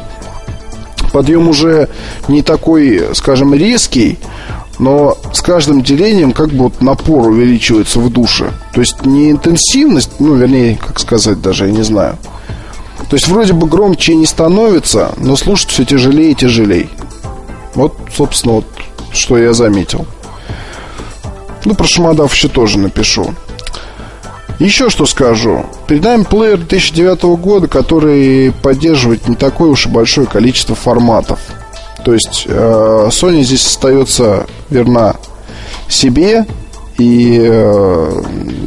Подъем 1.11 1.49
уже 1.49 1.89
не 2.27 2.43
такой, 2.43 3.03
скажем, 3.13 3.55
резкий, 3.55 4.19
но 4.77 5.17
с 5.33 5.41
каждым 5.41 5.81
делением 5.81 6.33
как 6.33 6.49
бы 6.49 6.65
вот 6.65 6.81
напор 6.81 7.29
увеличивается 7.29 7.99
в 7.99 8.11
душе. 8.11 8.51
То 8.73 8.81
есть 8.81 9.07
не 9.07 9.31
интенсивность, 9.31 10.11
ну, 10.19 10.35
вернее, 10.35 10.77
как 10.77 10.99
сказать 10.99 11.41
даже, 11.41 11.65
я 11.65 11.71
не 11.71 11.81
знаю. 11.81 12.15
То 13.09 13.15
есть 13.15 13.27
вроде 13.27 13.53
бы 13.53 13.65
громче 13.65 14.13
не 14.13 14.27
становится, 14.27 15.13
но 15.17 15.35
слушать 15.35 15.71
все 15.71 15.83
тяжелее 15.83 16.33
и 16.33 16.35
тяжелее. 16.35 16.89
Вот, 17.75 17.95
собственно, 18.15 18.55
вот 18.55 18.65
что 19.11 19.37
я 19.37 19.53
заметил. 19.53 20.05
Ну, 21.65 21.75
про 21.75 21.85
Шамадав 21.87 22.33
еще 22.33 22.47
тоже 22.47 22.79
напишу. 22.79 23.33
Еще 24.59 24.89
что 24.89 25.05
скажу. 25.05 25.65
Перед 25.87 26.03
нами 26.03 26.23
плеер 26.23 26.57
2009 26.57 27.23
года, 27.39 27.67
который 27.67 28.51
поддерживает 28.51 29.27
не 29.27 29.35
такое 29.35 29.69
уж 29.69 29.85
и 29.85 29.89
большое 29.89 30.27
количество 30.27 30.75
форматов. 30.75 31.39
То 32.03 32.13
есть 32.13 32.45
э, 32.45 33.07
Sony 33.09 33.43
здесь 33.43 33.65
остается 33.65 34.47
верна 34.69 35.15
себе, 35.87 36.45
и 36.97 37.39
э, 37.41 38.21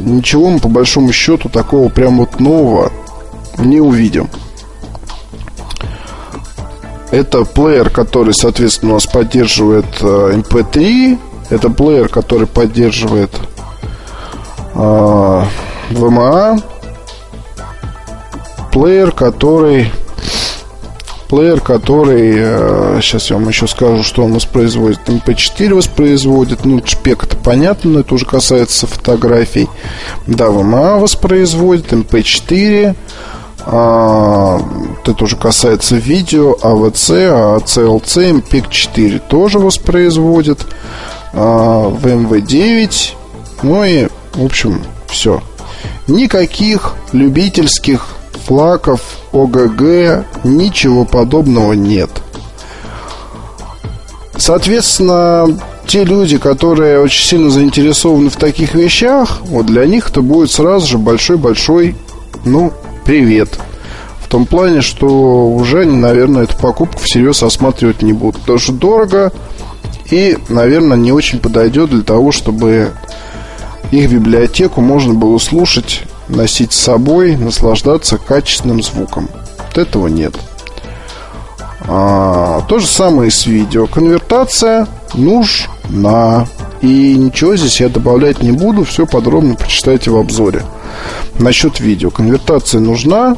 ничего 0.05 0.49
мы 0.49 0.59
по 0.59 0.67
большому 0.67 1.11
счету 1.13 1.49
такого 1.49 1.89
прям 1.89 2.17
вот 2.17 2.39
нового 2.39 2.91
не 3.57 3.79
увидим. 3.79 4.29
Это 7.13 7.45
плеер, 7.45 7.91
который, 7.91 8.33
соответственно, 8.33 8.93
у 8.93 8.95
нас 8.95 9.05
поддерживает 9.05 9.85
э, 10.01 10.41
MP3, 10.41 11.19
это 11.51 11.69
плеер, 11.69 12.09
который 12.09 12.47
поддерживает 12.47 13.29
э, 14.73 15.43
VMA. 15.91 16.63
Плеер, 18.71 19.11
который 19.11 19.91
плеер, 21.29 21.61
который 21.61 22.33
э, 22.35 22.99
сейчас 23.03 23.29
я 23.29 23.35
вам 23.35 23.47
еще 23.47 23.67
скажу, 23.67 24.01
что 24.01 24.23
он 24.23 24.33
воспроизводит. 24.33 25.07
MP4 25.07 25.75
воспроизводит. 25.75 26.65
Ну, 26.65 26.81
шпек 26.83 27.25
это 27.25 27.37
понятно, 27.37 27.91
но 27.91 27.99
это 27.99 28.15
уже 28.15 28.25
касается 28.25 28.87
фотографий. 28.87 29.69
Да, 30.25 30.45
VMA 30.45 30.99
воспроизводит, 30.99 31.93
MP4. 31.93 32.95
А, 33.65 34.59
это 35.05 35.23
уже 35.23 35.37
касается 35.37 35.95
видео, 35.95 36.55
АВЦ, 36.61 37.09
ACLC, 37.09 38.41
MPEG-4 38.41 39.21
тоже 39.27 39.59
воспроизводит. 39.59 40.65
А, 41.33 41.89
в 41.89 42.05
МВ-9. 42.05 43.13
Ну 43.63 43.83
и, 43.83 44.07
в 44.33 44.45
общем, 44.45 44.83
все. 45.07 45.41
Никаких 46.07 46.95
любительских 47.11 48.07
флаков, 48.45 49.01
ОГГ, 49.31 50.25
ничего 50.43 51.05
подобного 51.05 51.73
нет. 51.73 52.09
Соответственно, 54.37 55.59
те 55.87 56.03
люди, 56.03 56.37
которые 56.37 56.99
очень 56.99 57.25
сильно 57.25 57.49
заинтересованы 57.49 58.29
в 58.29 58.35
таких 58.35 58.73
вещах, 58.75 59.41
вот 59.45 59.67
для 59.67 59.85
них 59.85 60.09
это 60.09 60.21
будет 60.21 60.51
сразу 60.51 60.87
же 60.87 60.97
большой-большой, 60.97 61.95
ну, 62.43 62.73
привет. 63.05 63.59
том 64.33 64.47
плане, 64.47 64.81
что 64.81 65.47
уже 65.51 65.85
наверное, 65.85 66.45
эту 66.45 66.57
покупку 66.57 66.99
всерьез 66.99 67.43
осматривать 67.43 68.01
не 68.01 68.13
будут. 68.13 68.41
Потому 68.41 68.57
что 68.57 68.71
дорого 68.73 69.31
и, 70.09 70.39
наверное, 70.49 70.97
не 70.97 71.11
очень 71.11 71.37
подойдет 71.37 71.91
для 71.91 72.01
того, 72.01 72.31
чтобы 72.31 72.93
их 73.91 74.11
библиотеку 74.11 74.81
можно 74.81 75.13
было 75.13 75.37
слушать, 75.37 76.01
носить 76.29 76.73
с 76.73 76.79
собой, 76.79 77.35
наслаждаться 77.35 78.17
качественным 78.17 78.81
звуком. 78.81 79.29
Вот 79.67 79.77
этого 79.77 80.07
нет. 80.07 80.33
А, 81.81 82.61
то 82.67 82.79
же 82.79 82.87
самое 82.87 83.27
и 83.27 83.31
с 83.31 83.45
видео. 83.45 83.85
Конвертация 83.85 84.87
нужна. 85.13 86.47
И 86.83 87.15
ничего 87.15 87.55
здесь 87.55 87.79
я 87.79 87.87
добавлять 87.87 88.43
не 88.43 88.51
буду. 88.51 88.83
Все 88.83 89.05
подробно 89.05 89.55
прочитайте 89.55 90.11
в 90.11 90.17
обзоре. 90.17 90.63
Насчет 91.39 91.79
видео. 91.79 92.09
Конвертация 92.09 92.81
нужна. 92.81 93.37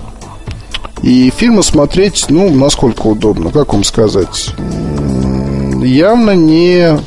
И 1.03 1.29
фильмы 1.29 1.61
смотреть, 1.61 2.25
ну, 2.29 2.49
насколько 2.49 3.05
удобно. 3.05 3.51
Как 3.51 3.73
вам 3.73 3.83
сказать? 3.83 4.49
Явно 5.83 6.31
не 6.31 6.97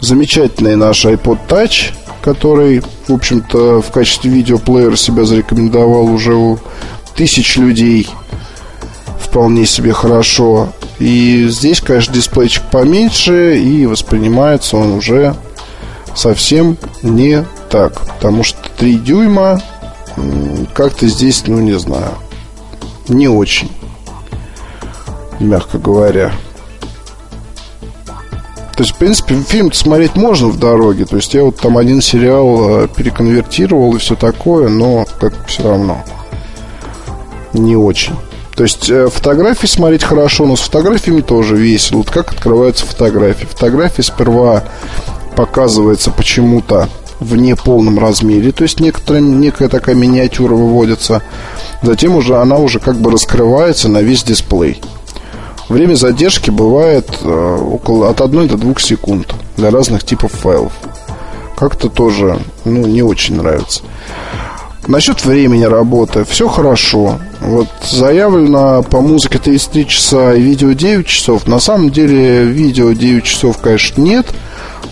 замечательный 0.00 0.74
наш 0.74 1.04
iPod 1.04 1.38
Touch, 1.48 1.92
который, 2.22 2.82
в 3.06 3.12
общем-то, 3.12 3.82
в 3.82 3.92
качестве 3.92 4.32
видеоплеера 4.32 4.96
себя 4.96 5.22
зарекомендовал 5.22 6.06
уже 6.12 6.34
у 6.34 6.58
тысяч 7.14 7.56
людей 7.56 8.08
вполне 9.20 9.64
себе 9.64 9.92
хорошо. 9.92 10.70
И 11.00 11.48
здесь, 11.48 11.80
конечно, 11.80 12.12
дисплейчик 12.12 12.62
поменьше, 12.70 13.58
и 13.58 13.86
воспринимается 13.86 14.76
он 14.76 14.92
уже 14.92 15.34
совсем 16.14 16.76
не 17.02 17.44
так. 17.70 17.98
Потому 18.02 18.44
что 18.44 18.58
3 18.76 18.96
дюйма 18.96 19.62
как-то 20.74 21.08
здесь, 21.08 21.42
ну, 21.46 21.58
не 21.60 21.78
знаю, 21.78 22.12
не 23.08 23.28
очень, 23.28 23.70
мягко 25.38 25.78
говоря. 25.78 26.32
То 28.76 28.84
есть, 28.84 28.94
в 28.94 28.98
принципе, 28.98 29.36
фильм 29.36 29.72
смотреть 29.72 30.16
можно 30.16 30.48
в 30.48 30.58
дороге. 30.58 31.06
То 31.06 31.16
есть, 31.16 31.32
я 31.32 31.44
вот 31.44 31.56
там 31.56 31.78
один 31.78 32.02
сериал 32.02 32.84
э, 32.84 32.88
переконвертировал 32.88 33.94
и 33.94 33.98
все 33.98 34.16
такое, 34.16 34.68
но 34.68 35.06
как 35.18 35.46
все 35.46 35.62
равно 35.62 36.04
не 37.54 37.76
очень. 37.76 38.14
То 38.60 38.64
есть 38.64 38.90
э, 38.90 39.08
фотографии 39.08 39.66
смотреть 39.66 40.04
хорошо, 40.04 40.44
но 40.44 40.54
с 40.54 40.60
фотографиями 40.60 41.22
тоже 41.22 41.56
весело. 41.56 41.96
Вот 42.00 42.10
как 42.10 42.32
открываются 42.32 42.84
фотографии. 42.84 43.46
Фотография 43.46 44.02
сперва 44.02 44.64
показывается 45.34 46.10
почему-то 46.10 46.90
в 47.20 47.36
неполном 47.36 47.98
размере, 47.98 48.52
то 48.52 48.64
есть 48.64 48.78
некоторая, 48.78 49.22
некая 49.22 49.70
такая 49.70 49.94
миниатюра 49.94 50.52
выводится. 50.52 51.22
Затем 51.80 52.16
уже 52.16 52.36
она 52.36 52.58
уже 52.58 52.80
как 52.80 52.96
бы 52.96 53.10
раскрывается 53.10 53.88
на 53.88 54.02
весь 54.02 54.24
дисплей. 54.24 54.82
Время 55.70 55.94
задержки 55.94 56.50
бывает 56.50 57.08
э, 57.22 57.56
около 57.62 58.10
от 58.10 58.20
1 58.20 58.46
до 58.46 58.58
2 58.58 58.74
секунд 58.78 59.32
для 59.56 59.70
разных 59.70 60.04
типов 60.04 60.32
файлов. 60.32 60.74
Как-то 61.56 61.88
тоже 61.88 62.38
ну, 62.66 62.86
не 62.86 63.02
очень 63.02 63.36
нравится. 63.36 63.80
Насчет 64.86 65.24
времени 65.24 65.64
работы 65.64 66.24
все 66.24 66.48
хорошо. 66.48 67.18
Вот 67.40 67.68
заявлено 67.82 68.82
по 68.82 69.00
музыке 69.00 69.38
33 69.38 69.86
часа 69.86 70.34
и 70.34 70.40
видео 70.40 70.72
9 70.72 71.06
часов. 71.06 71.46
На 71.46 71.60
самом 71.60 71.90
деле 71.90 72.44
видео 72.44 72.92
9 72.92 73.24
часов, 73.24 73.58
конечно, 73.58 74.00
нет. 74.00 74.26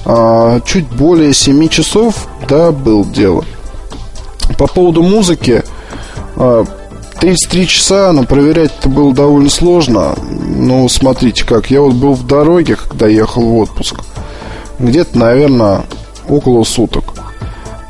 А 0.05 0.61
чуть 0.61 0.87
более 0.87 1.33
7 1.33 1.69
часов, 1.69 2.29
да, 2.49 2.71
был 2.71 3.05
дело. 3.05 3.45
По 4.59 4.67
поводу 4.67 5.03
музыки, 5.03 5.63
33 7.21 7.63
а, 7.63 7.67
часа, 7.67 8.13
но 8.13 8.25
проверять 8.25 8.73
это 8.79 8.89
было 8.89 9.15
довольно 9.15 9.51
сложно. 9.51 10.15
Ну, 10.31 10.89
смотрите 10.89 11.45
как, 11.45 11.71
я 11.71 11.81
вот 11.81 11.95
был 11.95 12.15
в 12.15 12.27
дороге, 12.27 12.77
когда 12.77 13.07
ехал 13.07 13.43
в 13.43 13.57
отпуск. 13.57 13.97
Где-то, 14.79 15.19
наверное, 15.19 15.85
около 16.29 16.65
суток. 16.65 17.28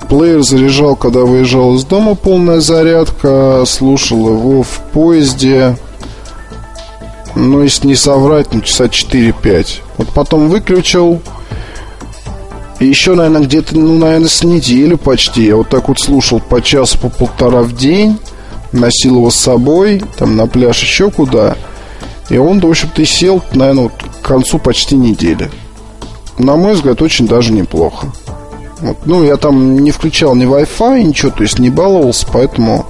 Плеер 0.09 0.43
заряжал, 0.43 0.97
когда 0.97 1.21
выезжал 1.21 1.75
из 1.75 1.85
дома, 1.85 2.15
полная 2.15 2.61
зарядка. 2.61 3.65
Слушал 3.67 4.31
его 4.31 4.63
в 4.63 4.81
поезде. 4.93 5.77
Ну, 7.35 7.63
если 7.63 7.89
не 7.89 7.95
соврать, 7.95 8.53
ну, 8.53 8.63
часа 8.63 8.87
4-5. 8.87 9.81
Вот 9.99 10.09
потом 10.09 10.49
выключил. 10.49 11.21
И 12.81 12.87
еще, 12.87 13.15
наверное, 13.15 13.43
где-то, 13.43 13.77
ну, 13.77 13.99
наверное, 13.99 14.29
с 14.29 14.43
неделю 14.43 14.97
почти. 14.97 15.45
Я 15.45 15.57
вот 15.57 15.69
так 15.69 15.89
вот 15.89 16.01
слушал 16.01 16.41
по 16.41 16.63
часу, 16.63 16.99
по 16.99 17.11
полтора 17.11 17.63
в 17.63 17.77
день. 17.77 18.19
Носил 18.73 19.17
его 19.17 19.31
с 19.31 19.37
собой, 19.37 20.03
там, 20.17 20.37
на 20.37 20.47
пляж, 20.47 20.81
еще 20.83 21.11
куда. 21.11 21.57
И 22.31 22.39
он, 22.39 22.61
в 22.61 22.67
общем-то, 22.67 23.03
и 23.03 23.05
сел, 23.05 23.43
наверное, 23.53 23.85
вот 23.85 23.93
к 24.23 24.27
концу 24.27 24.59
почти 24.59 24.97
недели. 24.97 25.51
На 26.39 26.57
мой 26.57 26.75
взгляд, 26.75 27.03
очень 27.03 27.27
даже 27.27 27.53
неплохо. 27.53 28.13
Вот. 28.81 28.97
Ну, 29.07 29.25
я 29.25 29.37
там 29.37 29.79
не 29.79 29.91
включал 29.91 30.35
ни 30.35 30.47
Wi-Fi, 30.47 31.03
ничего, 31.03 31.33
то 31.33 31.43
есть 31.43 31.59
не 31.59 31.71
баловался, 31.71 32.27
поэтому 32.33 32.87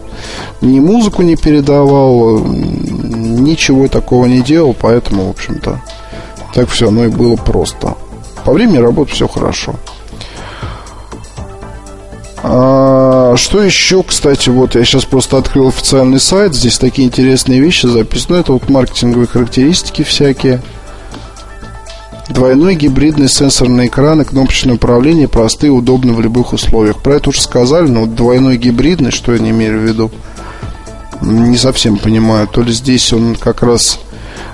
ни 0.60 0.80
музыку 0.80 1.22
не 1.22 1.36
передавал, 1.36 2.38
ничего 2.40 3.88
такого 3.88 4.26
не 4.26 4.42
делал, 4.42 4.74
поэтому, 4.78 5.26
в 5.26 5.30
общем-то, 5.30 5.80
так 6.54 6.68
все 6.68 6.88
оно 6.88 7.04
и 7.04 7.08
было 7.08 7.36
просто. 7.36 7.94
По 8.44 8.52
времени 8.52 8.78
работы 8.78 9.12
все 9.12 9.28
хорошо. 9.28 9.74
А, 12.42 13.34
что 13.36 13.62
еще, 13.62 14.02
кстати, 14.02 14.48
вот 14.48 14.74
я 14.74 14.84
сейчас 14.84 15.04
просто 15.04 15.38
открыл 15.38 15.68
официальный 15.68 16.20
сайт, 16.20 16.54
здесь 16.54 16.78
такие 16.78 17.08
интересные 17.08 17.60
вещи 17.60 17.86
записаны. 17.86 18.36
Это 18.36 18.52
вот 18.52 18.68
маркетинговые 18.68 19.26
характеристики 19.26 20.02
всякие. 20.02 20.62
Двойной 22.28 22.74
гибридный 22.74 23.28
сенсорный 23.28 23.86
экран 23.86 24.20
и 24.20 24.24
кнопочное 24.24 24.74
управление 24.74 25.28
простые 25.28 25.68
и 25.68 25.74
удобны 25.74 26.12
в 26.12 26.20
любых 26.20 26.52
условиях. 26.52 27.02
Про 27.02 27.16
это 27.16 27.30
уже 27.30 27.40
сказали, 27.40 27.88
но 27.88 28.06
двойной 28.06 28.58
гибридный, 28.58 29.10
что 29.10 29.32
я 29.32 29.38
не 29.38 29.50
имею 29.50 29.80
в 29.80 29.82
виду, 29.82 30.10
не 31.22 31.56
совсем 31.56 31.96
понимаю. 31.96 32.46
То 32.46 32.62
ли 32.62 32.72
здесь 32.72 33.12
он 33.12 33.34
как 33.34 33.62
раз 33.62 33.98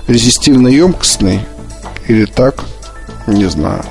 резистивно 0.07 0.69
емкостный, 0.69 1.41
или 2.07 2.27
так, 2.27 2.65
не 3.27 3.47
знаю. 3.47 3.83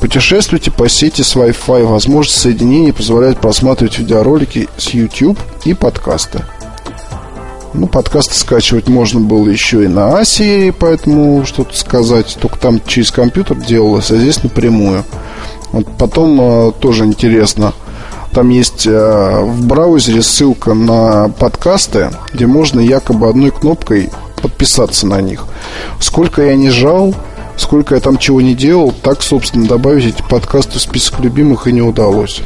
Путешествуйте 0.00 0.72
по 0.72 0.88
сети 0.88 1.22
с 1.22 1.36
Wi-Fi. 1.36 1.84
Возможность 1.84 2.40
соединения 2.40 2.92
позволяет 2.92 3.38
просматривать 3.38 4.00
видеоролики 4.00 4.68
с 4.76 4.88
YouTube 4.88 5.38
и 5.64 5.74
подкасты. 5.74 6.44
Ну, 7.74 7.86
подкасты 7.86 8.34
скачивать 8.34 8.88
можно 8.88 9.20
было 9.20 9.48
еще 9.48 9.84
и 9.84 9.88
на 9.88 10.18
Асии, 10.18 10.70
поэтому 10.70 11.46
что-то 11.46 11.74
сказать. 11.74 12.36
Только 12.40 12.58
там 12.58 12.80
через 12.86 13.10
компьютер 13.10 13.56
делалось, 13.56 14.10
а 14.10 14.16
здесь 14.16 14.42
напрямую. 14.42 15.04
Вот 15.72 15.86
потом 15.96 16.38
э, 16.40 16.72
тоже 16.80 17.06
интересно. 17.06 17.72
Там 18.32 18.50
есть 18.50 18.86
э, 18.86 19.40
в 19.42 19.66
браузере 19.66 20.22
ссылка 20.22 20.74
на 20.74 21.30
подкасты, 21.30 22.10
где 22.34 22.46
можно 22.46 22.78
якобы 22.78 23.28
одной 23.28 23.50
кнопкой 23.50 24.10
подписаться 24.42 25.06
на 25.06 25.22
них. 25.22 25.46
Сколько 25.98 26.42
я 26.42 26.56
не 26.56 26.68
жал, 26.68 27.14
сколько 27.56 27.94
я 27.94 28.02
там 28.02 28.18
чего 28.18 28.42
не 28.42 28.54
делал, 28.54 28.92
так, 29.02 29.22
собственно, 29.22 29.66
добавить 29.66 30.14
эти 30.14 30.22
подкасты 30.28 30.78
в 30.78 30.82
список 30.82 31.20
любимых 31.20 31.66
и 31.66 31.72
не 31.72 31.82
удалось 31.82 32.42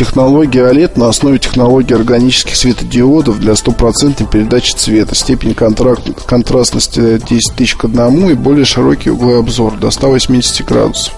технология 0.00 0.60
OLED 0.60 0.98
на 0.98 1.10
основе 1.10 1.38
технологии 1.38 1.92
органических 1.92 2.56
светодиодов 2.56 3.38
для 3.38 3.54
стопроцентной 3.54 4.26
передачи 4.26 4.72
цвета. 4.72 5.14
Степень 5.14 5.52
контракт, 5.52 6.24
контрастности 6.24 7.18
10 7.18 7.54
тысяч 7.54 7.74
к 7.74 7.84
1 7.84 8.30
и 8.30 8.32
более 8.32 8.64
широкий 8.64 9.10
угловой 9.10 9.40
обзор 9.40 9.76
до 9.76 9.90
180 9.90 10.64
градусов. 10.64 11.12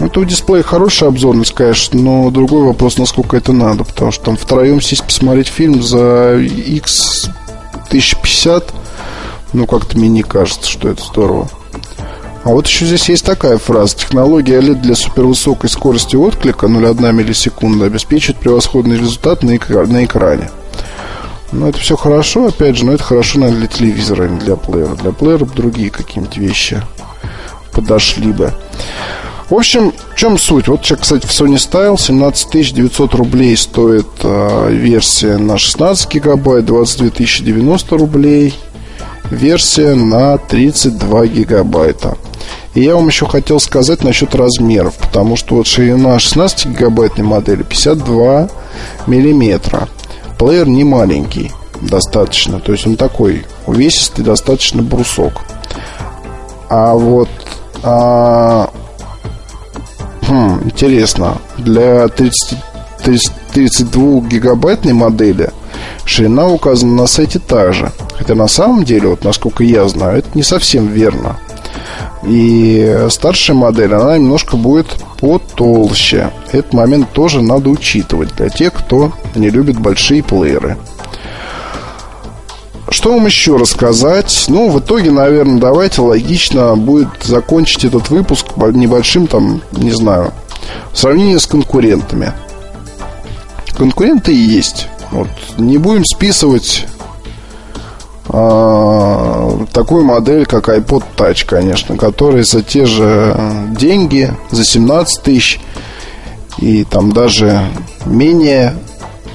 Это 0.00 0.18
у 0.18 0.24
дисплея 0.24 0.64
хорошая 0.64 1.10
обзорность, 1.10 1.54
конечно, 1.54 2.00
но 2.00 2.30
другой 2.30 2.64
вопрос, 2.64 2.98
насколько 2.98 3.36
это 3.36 3.52
надо, 3.52 3.84
потому 3.84 4.10
что 4.10 4.24
там 4.24 4.36
втроем 4.36 4.80
сесть 4.80 5.04
посмотреть 5.04 5.46
фильм 5.46 5.80
за 5.80 6.36
X 6.36 7.30
1050, 7.86 8.74
ну 9.52 9.66
как-то 9.68 9.96
мне 9.96 10.08
не 10.08 10.24
кажется, 10.24 10.68
что 10.68 10.88
это 10.88 11.04
здорово. 11.04 11.48
А 12.44 12.50
вот 12.50 12.66
еще 12.66 12.86
здесь 12.86 13.08
есть 13.08 13.24
такая 13.24 13.58
фраза. 13.58 13.96
Технология 13.96 14.58
OLED 14.58 14.80
для 14.80 14.94
супервысокой 14.94 15.68
скорости 15.68 16.16
отклика 16.16 16.66
0,1 16.66 17.12
миллисекунда 17.12 17.86
обеспечит 17.86 18.36
превосходный 18.36 18.96
результат 18.96 19.42
на, 19.42 19.56
экра- 19.56 19.86
на 19.86 20.04
экране. 20.04 20.50
Ну, 21.50 21.66
это 21.66 21.78
все 21.78 21.96
хорошо, 21.96 22.46
опять 22.46 22.76
же, 22.76 22.84
но 22.84 22.92
это 22.92 23.02
хорошо, 23.02 23.38
наверное, 23.38 23.60
для 23.60 23.68
телевизора, 23.68 24.24
а 24.24 24.28
не 24.28 24.38
для 24.38 24.56
плеера. 24.56 24.94
Для 24.96 25.12
плеера 25.12 25.44
другие 25.46 25.90
какие-нибудь 25.90 26.36
вещи 26.36 26.82
подошли 27.72 28.32
бы. 28.32 28.52
В 29.48 29.54
общем, 29.54 29.94
в 30.14 30.16
чем 30.16 30.36
суть? 30.38 30.68
Вот 30.68 30.84
сейчас, 30.84 30.98
кстати, 31.00 31.26
в 31.26 31.30
Sony 31.30 31.54
Style 31.54 31.98
17 31.98 32.74
900 32.74 33.14
рублей 33.14 33.56
стоит 33.56 34.06
э, 34.22 34.70
версия 34.70 35.38
на 35.38 35.56
16 35.56 36.12
гигабайт, 36.12 36.66
22 36.66 37.10
090 37.18 37.96
рублей 37.96 38.54
версия 39.30 39.94
на 39.94 40.38
32 40.38 41.26
гигабайта. 41.26 42.16
И 42.74 42.82
я 42.82 42.94
вам 42.94 43.08
еще 43.08 43.26
хотел 43.26 43.60
сказать 43.60 44.04
насчет 44.04 44.34
размеров, 44.34 44.94
потому 44.96 45.36
что 45.36 45.56
вот 45.56 45.66
ширина 45.66 46.18
16 46.18 46.66
гигабайтной 46.66 47.24
модели 47.24 47.62
52 47.62 48.48
миллиметра. 49.06 49.88
Плеер 50.38 50.68
не 50.68 50.84
маленький 50.84 51.50
достаточно, 51.80 52.60
то 52.60 52.72
есть 52.72 52.86
он 52.86 52.96
такой 52.96 53.46
увесистый, 53.66 54.24
достаточно 54.24 54.82
брусок. 54.82 55.42
А 56.68 56.94
вот 56.94 57.28
а, 57.82 58.70
хм, 60.22 60.60
интересно, 60.64 61.38
для 61.56 62.08
30, 62.08 62.58
30, 63.04 63.32
32 63.52 64.20
гигабайтной 64.28 64.92
модели 64.92 65.50
ширина 66.04 66.48
указана 66.48 66.94
на 67.02 67.06
сайте 67.06 67.38
та 67.38 67.72
же. 67.72 67.92
Хотя 68.18 68.34
на 68.34 68.48
самом 68.48 68.84
деле, 68.84 69.08
вот 69.08 69.24
насколько 69.24 69.62
я 69.62 69.86
знаю, 69.88 70.18
это 70.18 70.28
не 70.34 70.42
совсем 70.42 70.88
верно. 70.88 71.38
И 72.26 73.06
старшая 73.10 73.56
модель, 73.56 73.94
она 73.94 74.18
немножко 74.18 74.56
будет 74.56 74.88
потолще. 75.20 76.30
Этот 76.50 76.72
момент 76.72 77.12
тоже 77.12 77.42
надо 77.42 77.70
учитывать 77.70 78.34
для 78.36 78.48
тех, 78.48 78.72
кто 78.72 79.12
не 79.36 79.50
любит 79.50 79.78
большие 79.78 80.22
плееры. 80.22 80.76
Что 82.90 83.12
вам 83.12 83.26
еще 83.26 83.56
рассказать? 83.56 84.46
Ну, 84.48 84.70
в 84.70 84.80
итоге, 84.80 85.10
наверное, 85.10 85.60
давайте 85.60 86.00
логично 86.00 86.74
будет 86.74 87.08
закончить 87.22 87.84
этот 87.84 88.08
выпуск 88.08 88.46
небольшим, 88.56 89.26
там, 89.26 89.62
не 89.72 89.92
знаю, 89.92 90.32
сравнение 90.94 91.38
с 91.38 91.46
конкурентами. 91.46 92.32
Конкуренты 93.76 94.32
есть. 94.32 94.88
Вот. 95.12 95.28
Не 95.58 95.78
будем 95.78 96.04
списывать 96.04 96.86
такую 98.28 100.04
модель, 100.04 100.44
как 100.46 100.68
iPod 100.68 101.04
Touch, 101.16 101.44
конечно, 101.46 101.96
который 101.96 102.44
за 102.44 102.62
те 102.62 102.84
же 102.84 103.34
деньги, 103.70 104.30
за 104.50 104.64
17 104.64 105.22
тысяч 105.22 105.60
и 106.58 106.84
там 106.84 107.12
даже 107.12 107.60
менее 108.04 108.74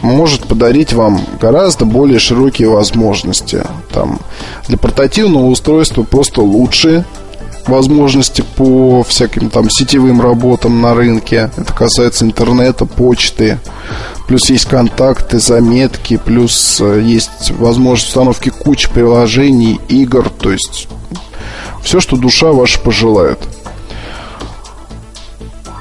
может 0.01 0.47
подарить 0.47 0.93
вам 0.93 1.21
гораздо 1.39 1.85
более 1.85 2.19
широкие 2.19 2.67
возможности. 2.67 3.63
Там, 3.91 4.19
для 4.67 4.77
портативного 4.77 5.45
устройства 5.45 6.03
просто 6.03 6.41
лучше 6.41 7.05
возможности 7.67 8.43
по 8.55 9.03
всяким 9.03 9.49
там 9.49 9.69
сетевым 9.69 10.21
работам 10.21 10.81
на 10.81 10.93
рынке. 10.93 11.51
Это 11.55 11.73
касается 11.73 12.25
интернета, 12.25 12.85
почты. 12.85 13.59
Плюс 14.27 14.49
есть 14.49 14.65
контакты, 14.65 15.39
заметки, 15.39 16.17
плюс 16.17 16.79
э, 16.81 17.01
есть 17.03 17.51
возможность 17.51 18.09
установки 18.09 18.49
кучи 18.49 18.89
приложений, 18.89 19.79
игр. 19.89 20.29
То 20.29 20.51
есть 20.51 20.87
все, 21.83 21.99
что 21.99 22.15
душа 22.15 22.51
ваша 22.51 22.79
пожелает. 22.79 23.39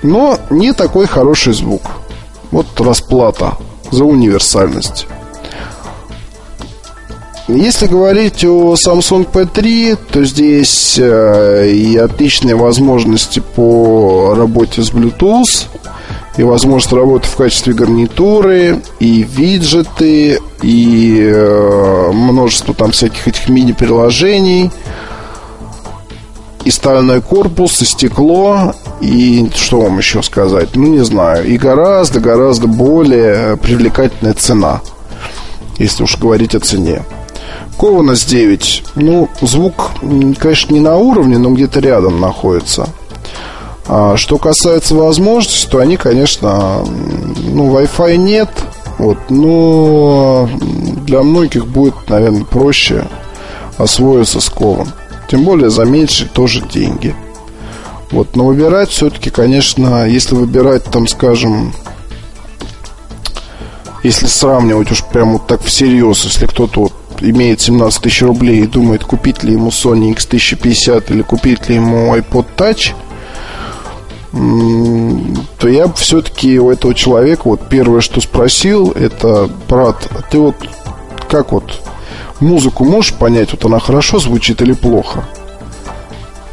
Но 0.02 0.38
не 0.50 0.72
такой 0.72 1.06
хороший 1.06 1.52
звук. 1.52 1.82
Вот 2.50 2.66
расплата 2.80 3.56
за 3.90 4.04
универсальность. 4.04 5.06
Если 7.54 7.86
говорить 7.86 8.44
о 8.44 8.74
Samsung 8.74 9.30
P3, 9.30 9.98
то 10.10 10.24
здесь 10.24 10.98
э, 10.98 11.68
и 11.70 11.96
отличные 11.98 12.56
возможности 12.56 13.40
по 13.40 14.34
работе 14.34 14.82
с 14.82 14.90
Bluetooth, 14.90 15.66
и 16.38 16.42
возможность 16.44 16.92
работы 16.94 17.26
в 17.28 17.36
качестве 17.36 17.74
гарнитуры, 17.74 18.80
и 19.00 19.22
виджеты, 19.22 20.40
и 20.62 21.20
э, 21.20 22.10
множество 22.12 22.72
там 22.72 22.92
всяких 22.92 23.28
этих 23.28 23.48
мини-приложений, 23.50 24.70
и 26.64 26.70
стальной 26.70 27.20
корпус, 27.20 27.82
и 27.82 27.84
стекло, 27.84 28.74
и 29.02 29.50
что 29.54 29.82
вам 29.82 29.98
еще 29.98 30.22
сказать? 30.22 30.70
Ну, 30.74 30.86
не 30.86 31.04
знаю. 31.04 31.46
И 31.46 31.58
гораздо-гораздо 31.58 32.66
более 32.66 33.58
привлекательная 33.58 34.32
цена, 34.32 34.80
если 35.76 36.04
уж 36.04 36.16
говорить 36.16 36.54
о 36.54 36.60
цене. 36.60 37.02
Кована 37.78 38.14
с 38.14 38.24
9. 38.24 38.84
Ну, 38.96 39.28
звук, 39.40 39.92
конечно, 40.38 40.74
не 40.74 40.80
на 40.80 40.96
уровне, 40.96 41.38
но 41.38 41.50
где-то 41.50 41.80
рядом 41.80 42.20
находится. 42.20 42.88
А 43.86 44.16
что 44.16 44.38
касается 44.38 44.94
возможностей, 44.94 45.68
то 45.68 45.78
они, 45.78 45.96
конечно, 45.96 46.84
ну, 46.84 47.76
Wi-Fi 47.76 48.16
нет, 48.16 48.50
вот, 48.98 49.18
но 49.28 50.48
для 51.04 51.22
многих 51.22 51.66
будет, 51.66 51.94
наверное, 52.08 52.44
проще 52.44 53.06
освоиться 53.76 54.40
с 54.40 54.48
ковом. 54.48 54.88
Тем 55.28 55.44
более 55.44 55.70
за 55.70 55.84
меньшие 55.84 56.28
тоже 56.28 56.62
деньги. 56.62 57.14
Вот, 58.12 58.36
но 58.36 58.44
выбирать 58.44 58.90
все-таки, 58.90 59.30
конечно, 59.30 60.06
если 60.06 60.34
выбирать, 60.34 60.84
там, 60.84 61.08
скажем, 61.08 61.72
если 64.02 64.26
сравнивать 64.26 64.92
уж 64.92 65.02
прям 65.04 65.32
вот 65.32 65.46
так 65.46 65.62
всерьез, 65.62 66.24
если 66.24 66.46
кто-то 66.46 66.80
вот 66.82 66.92
имеет 67.30 67.60
17 67.60 68.02
тысяч 68.02 68.22
рублей 68.22 68.62
и 68.62 68.66
думает, 68.66 69.04
купить 69.04 69.42
ли 69.42 69.52
ему 69.52 69.68
Sony 69.70 70.14
X1050 70.14 71.12
или 71.12 71.22
купить 71.22 71.68
ли 71.68 71.76
ему 71.76 72.14
iPod 72.16 72.46
Touch, 72.56 72.94
то 75.58 75.68
я 75.68 75.92
все-таки 75.92 76.58
у 76.58 76.70
этого 76.70 76.94
человека 76.94 77.42
вот 77.44 77.68
первое, 77.68 78.00
что 78.00 78.20
спросил, 78.20 78.92
это, 78.92 79.50
брат, 79.68 80.08
а 80.10 80.22
ты 80.22 80.38
вот 80.38 80.56
как 81.28 81.52
вот 81.52 81.82
музыку 82.40 82.84
можешь 82.84 83.14
понять, 83.14 83.52
вот 83.52 83.64
она 83.64 83.78
хорошо 83.78 84.18
звучит 84.18 84.62
или 84.62 84.72
плохо? 84.72 85.24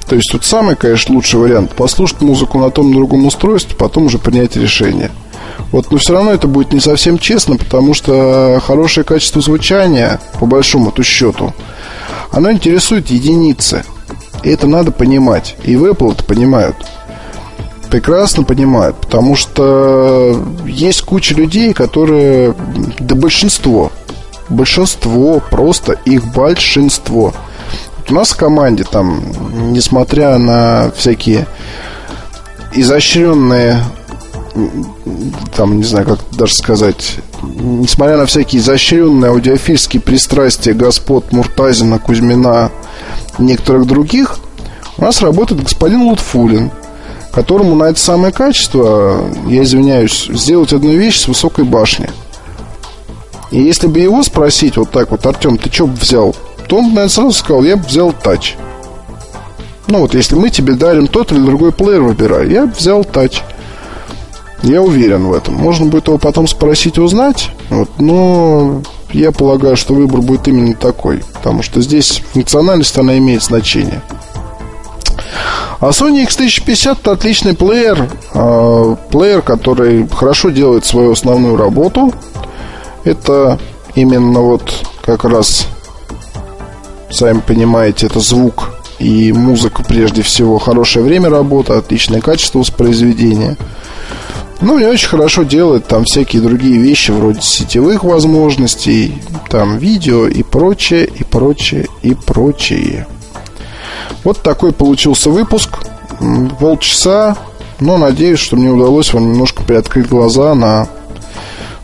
То 0.07 0.15
есть 0.15 0.33
вот 0.33 0.43
самый, 0.43 0.75
конечно, 0.75 1.13
лучший 1.13 1.39
вариант 1.39 1.71
послушать 1.75 2.21
музыку 2.21 2.57
на 2.57 2.71
том 2.71 2.91
другом 2.91 3.25
устройстве, 3.27 3.75
потом 3.77 4.05
уже 4.05 4.17
принять 4.17 4.55
решение. 4.55 5.11
Вот, 5.71 5.91
но 5.91 5.97
все 5.97 6.13
равно 6.13 6.31
это 6.31 6.47
будет 6.47 6.73
не 6.73 6.79
совсем 6.79 7.19
честно, 7.19 7.57
потому 7.57 7.93
что 7.93 8.61
хорошее 8.65 9.03
качество 9.03 9.41
звучания, 9.41 10.19
по 10.39 10.45
большому-то 10.45 11.03
счету, 11.03 11.53
оно 12.31 12.51
интересует 12.51 13.09
единицы. 13.09 13.83
И 14.43 14.49
это 14.49 14.67
надо 14.67 14.91
понимать. 14.91 15.55
И 15.63 15.75
в 15.75 15.85
Apple 15.85 16.13
это 16.13 16.23
понимают. 16.23 16.75
Прекрасно 17.89 18.43
понимают, 18.43 18.97
потому 18.97 19.35
что 19.35 20.45
есть 20.65 21.01
куча 21.01 21.33
людей, 21.33 21.73
которые, 21.73 22.53
да 22.99 23.15
большинство, 23.15 23.91
большинство, 24.47 25.41
просто 25.49 25.93
их 26.05 26.23
большинство. 26.25 27.33
у 28.07 28.13
нас 28.13 28.31
в 28.31 28.37
команде 28.37 28.83
там, 28.83 29.23
несмотря 29.71 30.37
на 30.37 30.91
всякие 30.95 31.47
изощренные 32.73 33.81
там, 35.55 35.77
не 35.77 35.83
знаю, 35.83 36.05
как 36.05 36.19
даже 36.31 36.55
сказать, 36.55 37.17
несмотря 37.41 38.17
на 38.17 38.25
всякие 38.25 38.61
изощренные 38.61 39.31
аудиофильские 39.31 40.01
пристрастия 40.01 40.73
господ 40.73 41.31
Муртазина, 41.31 41.99
Кузьмина 41.99 42.71
некоторых 43.37 43.87
других, 43.87 44.37
у 44.97 45.03
нас 45.03 45.21
работает 45.21 45.63
господин 45.63 46.03
Лутфулин, 46.03 46.71
которому 47.31 47.75
на 47.75 47.85
это 47.85 47.99
самое 47.99 48.33
качество, 48.33 49.29
я 49.47 49.63
извиняюсь, 49.63 50.27
сделать 50.29 50.73
одну 50.73 50.91
вещь 50.91 51.19
с 51.19 51.27
высокой 51.27 51.63
башни. 51.63 52.09
И 53.51 53.61
если 53.61 53.87
бы 53.87 53.99
его 53.99 54.21
спросить 54.23 54.77
вот 54.77 54.91
так 54.91 55.11
вот, 55.11 55.25
Артем, 55.25 55.57
ты 55.57 55.71
что 55.71 55.87
бы 55.87 55.95
взял? 55.95 56.35
То 56.67 56.77
он, 56.77 56.89
наверное, 56.89 57.09
сразу 57.09 57.31
сказал, 57.31 57.63
я 57.63 57.77
бы 57.77 57.83
взял 57.83 58.11
тач. 58.13 58.57
Ну 59.87 60.01
вот, 60.01 60.13
если 60.13 60.35
мы 60.35 60.51
тебе 60.51 60.73
дарим 60.73 61.07
тот 61.07 61.31
или 61.31 61.39
другой 61.39 61.71
плеер, 61.71 62.01
выбирай. 62.01 62.47
Я 62.51 62.67
бы 62.67 62.73
взял 62.73 63.03
тач. 63.03 63.41
Я 64.63 64.81
уверен 64.81 65.27
в 65.27 65.33
этом. 65.33 65.55
Можно 65.55 65.85
будет 65.85 66.07
его 66.07 66.17
потом 66.17 66.47
спросить, 66.47 66.97
узнать. 66.97 67.51
Вот, 67.69 67.89
но 67.97 68.81
я 69.11 69.31
полагаю, 69.31 69.77
что 69.77 69.93
выбор 69.93 70.21
будет 70.21 70.47
именно 70.47 70.73
такой. 70.75 71.23
Потому 71.33 71.63
что 71.63 71.81
здесь 71.81 72.21
функциональность, 72.33 72.97
она 72.97 73.17
имеет 73.17 73.43
значение. 73.43 74.01
А 75.79 75.89
Sony 75.89 76.27
X1050 76.27 76.97
это 76.99 77.11
отличный 77.13 77.55
плеер. 77.55 78.09
Э, 78.33 78.95
плеер, 79.11 79.41
который 79.41 80.05
хорошо 80.09 80.49
делает 80.49 80.85
свою 80.85 81.13
основную 81.13 81.55
работу. 81.55 82.13
Это 83.05 83.59
именно 83.95 84.41
вот 84.41 84.73
как 85.01 85.23
раз, 85.23 85.67
сами 87.09 87.39
понимаете, 87.39 88.07
это 88.07 88.19
звук 88.19 88.71
и 88.99 89.31
музыка 89.31 89.83
прежде 89.83 90.21
всего. 90.21 90.59
Хорошее 90.59 91.05
время 91.05 91.29
работы, 91.29 91.73
отличное 91.73 92.19
качество 92.19 92.59
воспроизведения– 92.59 93.55
ну, 94.61 94.77
не 94.77 94.85
очень 94.85 95.07
хорошо 95.07 95.43
делает 95.43 95.87
там 95.87 96.03
всякие 96.03 96.41
другие 96.41 96.77
вещи, 96.77 97.11
вроде 97.11 97.41
сетевых 97.41 98.03
возможностей, 98.03 99.21
там 99.49 99.77
видео 99.77 100.27
и 100.27 100.43
прочее, 100.43 101.05
и 101.05 101.23
прочее, 101.23 101.87
и 102.01 102.13
прочее. 102.13 103.07
Вот 104.23 104.41
такой 104.41 104.73
получился 104.73 105.29
выпуск. 105.29 105.77
Полчаса. 106.59 107.37
Но 107.79 107.97
надеюсь, 107.97 108.39
что 108.39 108.57
мне 108.57 108.69
удалось 108.69 109.13
вам 109.13 109.31
немножко 109.31 109.63
приоткрыть 109.63 110.09
глаза 110.09 110.53
на 110.53 110.89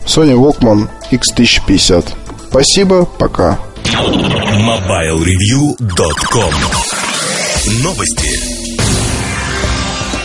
Sony 0.04 0.34
Walkman 0.34 0.90
X1050. 1.10 2.04
Спасибо, 2.50 3.06
пока. 3.06 3.58
MobileReview.com 3.84 6.52
Новости. 7.82 8.55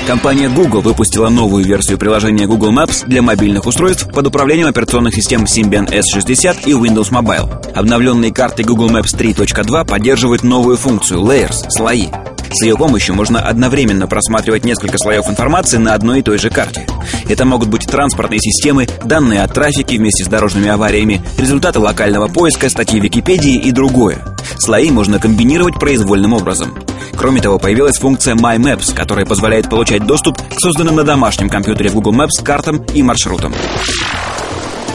Компания 0.07 0.49
Google 0.49 0.81
выпустила 0.81 1.29
новую 1.29 1.63
версию 1.63 1.97
приложения 1.97 2.47
Google 2.47 2.73
Maps 2.73 3.05
для 3.05 3.21
мобильных 3.21 3.65
устройств 3.67 4.07
под 4.11 4.27
управлением 4.27 4.67
операционных 4.67 5.13
систем 5.13 5.43
Symbian 5.43 5.87
S60 5.87 6.63
и 6.65 6.73
Windows 6.73 7.11
Mobile. 7.11 7.71
Обновленные 7.73 8.33
карты 8.33 8.63
Google 8.63 8.89
Maps 8.89 9.15
3.2 9.15 9.85
поддерживают 9.87 10.43
новую 10.43 10.77
функцию 10.77 11.21
Layers– 11.21 11.65
слои. 11.69 12.07
С 12.53 12.63
ее 12.63 12.75
помощью 12.75 13.15
можно 13.15 13.39
одновременно 13.39 14.07
просматривать 14.07 14.65
несколько 14.65 14.97
слоев 14.97 15.27
информации 15.29 15.77
на 15.77 15.93
одной 15.93 16.19
и 16.19 16.21
той 16.21 16.37
же 16.37 16.49
карте. 16.49 16.85
Это 17.29 17.45
могут 17.45 17.69
быть 17.69 17.87
транспортные 17.87 18.39
системы, 18.39 18.87
данные 19.05 19.43
о 19.43 19.47
трафике 19.47 19.97
вместе 19.97 20.25
с 20.25 20.27
дорожными 20.27 20.67
авариями, 20.67 21.21
результаты 21.37 21.79
локального 21.79 22.27
поиска, 22.27 22.69
статьи 22.69 22.99
Википедии 22.99 23.55
и 23.55 23.71
другое. 23.71 24.19
Слои 24.59 24.91
можно 24.91 25.17
комбинировать 25.17 25.79
произвольным 25.79 26.33
образом. 26.33 26.77
Кроме 27.15 27.41
того, 27.41 27.57
появилась 27.57 27.97
функция 27.97 28.35
My 28.35 28.57
Maps, 28.57 28.93
которая 28.93 29.25
позволяет 29.25 29.69
получать 29.69 30.05
доступ 30.05 30.37
к 30.37 30.59
созданным 30.59 30.95
на 30.95 31.03
домашнем 31.03 31.49
компьютере 31.49 31.89
в 31.89 31.95
Google 31.95 32.13
Maps 32.13 32.43
картам 32.43 32.83
и 32.93 33.01
маршрутам. 33.01 33.53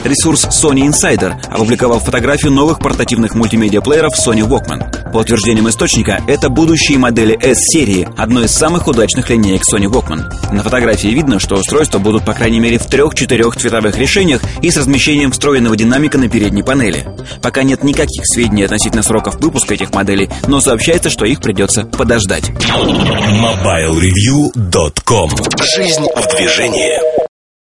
Ресурс 0.04 0.46
Sony 0.46 0.88
Insider 0.88 1.34
опубликовал 1.50 2.00
фотографию 2.00 2.52
новых 2.52 2.78
портативных 2.78 3.34
мультимедиа-плееров 3.34 4.14
Sony 4.14 4.46
Walkman. 4.46 5.12
По 5.12 5.18
утверждениям 5.18 5.68
источника, 5.68 6.20
это 6.26 6.48
будущие 6.48 6.98
модели 6.98 7.38
S-серии, 7.40 8.08
одной 8.16 8.46
из 8.46 8.52
самых 8.52 8.86
удачных 8.86 9.30
линеек 9.30 9.62
Sony 9.62 9.86
Walkman. 9.86 10.52
На 10.52 10.62
фотографии 10.62 11.08
видно, 11.08 11.38
что 11.38 11.56
устройства 11.56 11.98
будут 11.98 12.24
по 12.24 12.34
крайней 12.34 12.60
мере 12.60 12.78
в 12.78 12.86
трех-четырех 12.86 13.56
цветовых 13.56 13.98
решениях 13.98 14.42
и 14.62 14.70
с 14.70 14.76
размещением 14.76 15.32
встроенного 15.32 15.76
динамика 15.76 16.18
на 16.18 16.28
передней 16.28 16.62
панели. 16.62 17.06
Пока 17.42 17.62
нет 17.62 17.82
никаких 17.82 18.26
сведений 18.26 18.64
относительно 18.64 19.02
сроков 19.02 19.40
выпуска 19.40 19.74
этих 19.74 19.94
моделей, 19.94 20.28
но 20.46 20.60
сообщается, 20.60 21.10
что 21.10 21.24
их 21.24 21.40
придется 21.40 21.84
подождать. 21.84 22.50
MobileReview.com 22.50 25.30
Жизнь 25.76 26.06
в 26.14 26.36
движении 26.36 27.25